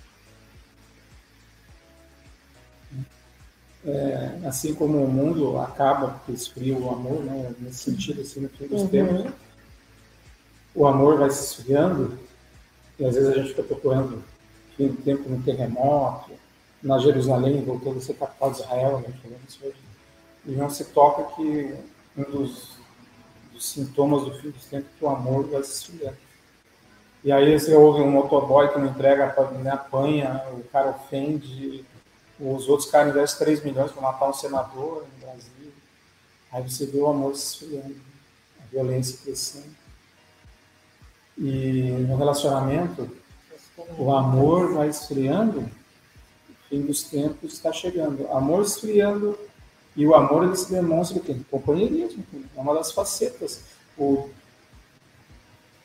[3.84, 8.48] É, assim como o mundo acaba porque esfria o amor, né, nesse sentido, assim, no
[8.48, 8.88] fim dos uhum.
[8.88, 9.32] tempos,
[10.74, 12.18] o amor vai se esfriando,
[12.98, 14.22] e às vezes a gente fica procurando
[14.76, 16.30] fim do tempo no terremoto,
[16.82, 19.72] na Jerusalém, voltando a ser capital de Israel, né,
[20.46, 21.74] e não se toca que
[22.16, 22.78] um dos,
[23.52, 26.16] dos sintomas do fim dos tempos é que o amor vai se esfriando.
[27.22, 31.84] E aí você ouve um motoboy que não entrega, né, apanha, o cara ofende,
[32.40, 35.72] os outros caras investem 3 milhões para matar um senador no Brasil.
[36.50, 37.96] Aí você vê o amor esfriando,
[38.60, 39.76] a violência crescendo.
[41.36, 43.08] E no relacionamento,
[43.98, 48.26] o amor vai esfriando, o fim dos tempos está chegando.
[48.32, 49.38] Amor esfriando,
[49.94, 51.36] e o amor ele se demonstra o quê?
[51.50, 52.24] Companheirismo,
[52.56, 53.62] é uma das facetas.
[53.98, 54.30] O,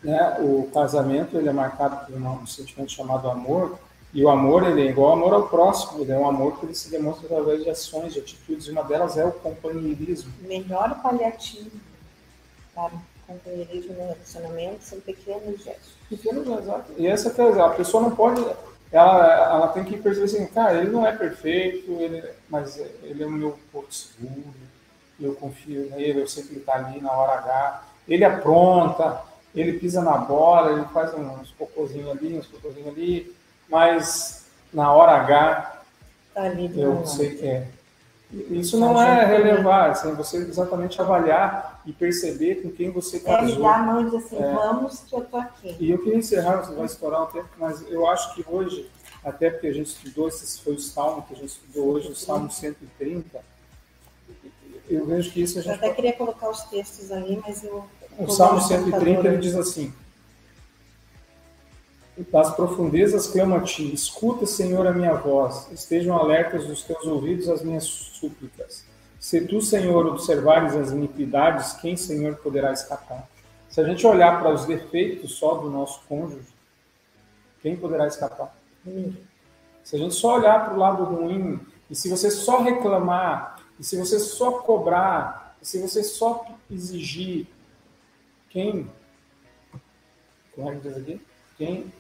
[0.04, 3.78] né, o casamento ele é marcado por um sentimento chamado amor,
[4.16, 6.66] e o amor, ele é igual ao amor ao próximo, ele é um amor que
[6.66, 10.32] ele se demonstra através de ações, de atitudes, e uma delas é o companheirismo.
[10.42, 11.78] O melhor paliativo
[12.74, 15.92] para o companheirismo no relacionamento são pequenos gestos.
[16.08, 18.42] Pequenos gestos, E essa é a pessoa não pode,
[18.90, 23.28] ela, ela tem que perceber assim, cara, ele não é perfeito, ele, mas ele é
[23.28, 24.56] o meu porto seguro,
[25.20, 29.22] eu confio nele, eu sei que ele está ali na hora H, ele apronta,
[29.54, 33.36] ele pisa na bola, ele faz uns cocôzinhos ali, uns cocôzinhos ali,
[33.70, 35.82] mas na hora H
[36.34, 37.68] tá eu sei que é.
[38.50, 43.40] Isso não é relevar, assim, você exatamente avaliar e perceber com quem você casou.
[43.40, 44.54] É me dar a mão e dizer assim, é.
[44.54, 45.76] vamos que eu tô aqui.
[45.80, 48.90] E eu queria encerrar, você vai estourar o tempo, mas eu acho que hoje,
[49.24, 52.16] até porque a gente estudou, esse foi o Salmo que a gente estudou hoje, o
[52.16, 53.40] Salmo 130,
[54.90, 55.72] eu vejo que isso a gente...
[55.72, 57.86] Eu até queria colocar os textos ali, mas eu...
[58.18, 59.94] O Salmo 130, ele diz assim,
[62.18, 67.50] das profundezas clamo a ti, escuta, Senhor, a minha voz, estejam alertas os teus ouvidos
[67.50, 68.86] às minhas súplicas.
[69.20, 73.28] Se tu, Senhor, observares as iniquidades, quem, Senhor, poderá escapar?
[73.70, 76.48] Se a gente olhar para os defeitos só do nosso cônjuge,
[77.62, 78.56] quem poderá escapar?
[78.86, 79.18] Ninguém.
[79.84, 81.60] Se a gente só olhar para o lado ruim,
[81.90, 87.48] e se você só reclamar, e se você só cobrar, e se você só exigir,
[88.50, 88.90] quem?
[90.54, 91.22] Como é que diz aqui?
[91.58, 91.92] Quem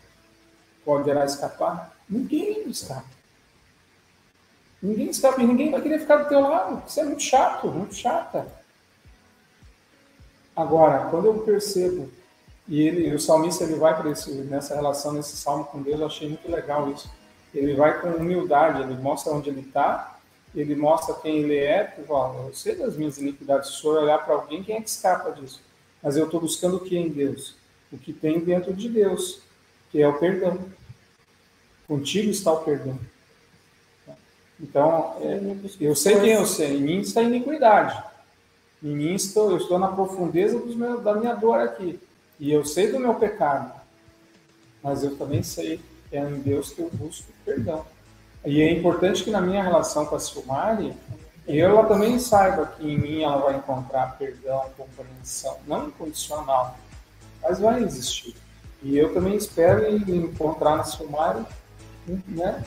[0.86, 1.94] poderá escapar?
[2.08, 3.16] Ninguém escapa.
[4.82, 6.84] Ninguém escapa e ninguém vai querer ficar do teu lado.
[6.88, 8.48] Isso é muito chato, muito chata.
[10.56, 12.10] Agora, quando eu percebo,
[12.68, 14.10] e, ele, o salmista ele vai para
[14.46, 17.10] nessa relação, nesse salmo com Deus, eu achei muito legal isso.
[17.54, 20.18] Ele vai com humildade, ele mostra onde ele está,
[20.54, 24.36] ele mostra quem ele é, porque, eu sei das minhas iniquidades, se for olhar para
[24.36, 25.62] alguém, quem é que escapa disso?
[26.02, 27.56] Mas eu estou buscando o que em Deus?
[27.92, 29.42] O que tem dentro de Deus
[29.96, 30.60] que é o perdão.
[31.88, 33.00] Contigo está o perdão.
[34.60, 35.40] Então, é,
[35.80, 36.76] eu sei quem eu sei.
[36.76, 38.04] Em mim está a iniquidade.
[38.84, 41.98] Em mim estou, eu estou na profundeza meus, da minha dor aqui.
[42.38, 43.72] E eu sei do meu pecado.
[44.84, 45.80] Mas eu também sei
[46.10, 47.86] que é em Deus que eu busco perdão.
[48.46, 50.94] E é importante que na minha relação com a Silmari,
[51.48, 55.58] ela também saiba que em mim ela vai encontrar perdão, compreensão.
[55.66, 56.78] Não incondicional,
[57.42, 58.36] mas vai existir.
[58.84, 61.46] E eu também espero encontrar na Silmari,
[62.28, 62.64] né?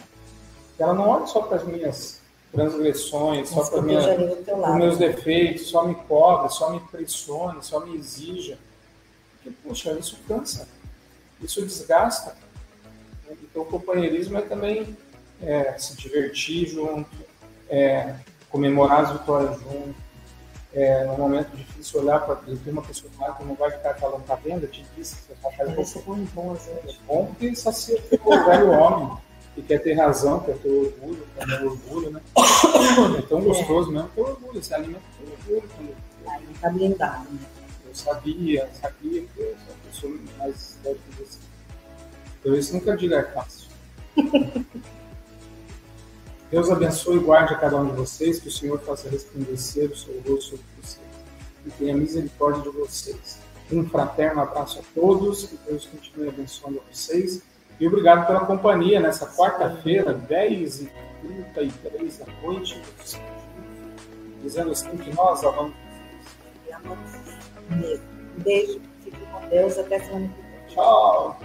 [0.78, 2.20] Ela não olha só para as minhas
[2.52, 8.58] transgressões, só para os meus defeitos, só me cobre, só me pressione, só me exija.
[9.34, 10.66] Porque, poxa, isso cansa,
[11.42, 12.34] isso desgasta.
[13.30, 14.96] Então, o companheirismo é também
[15.42, 17.10] é, se divertir junto,
[17.68, 18.14] é,
[18.50, 20.07] comemorar as vitórias junto,
[20.78, 24.36] é, num momento difícil, olhar para ter uma pessoa que não vai ficar falando, tá
[24.36, 24.62] vendo?
[24.62, 28.44] Eu te disse, você tá fazendo Isso é bom, bom, é bom porque sacia o
[28.44, 29.18] velho homem,
[29.56, 32.20] que quer ter razão, quer ter orgulho, quer ter orgulho, né?
[33.18, 35.68] É tão gostoso mesmo ter orgulho, você alimenta o orgulho.
[35.76, 35.96] Quando...
[36.54, 37.40] Está blindado, né?
[37.88, 41.38] Eu sabia, sabia que eu sou a pessoa mais velha que você.
[42.38, 43.68] Então isso nunca diga é fácil.
[46.50, 49.96] Deus abençoe e guarde a cada um de vocês, que o Senhor faça resplandecer o
[49.96, 51.08] seu rosto sobre vocês
[51.68, 53.38] e tenha misericórdia de vocês.
[53.70, 57.42] Um fraterno abraço a todos, que Deus continue abençoando vocês.
[57.78, 62.82] E obrigado pela companhia nessa quarta-feira, 10h33 da noite.
[64.42, 65.74] Dizendo assim que nós amamos
[66.72, 68.00] vocês.
[68.38, 70.66] Um beijo, fique com Deus, até semana que vem.
[70.68, 71.38] Tchau.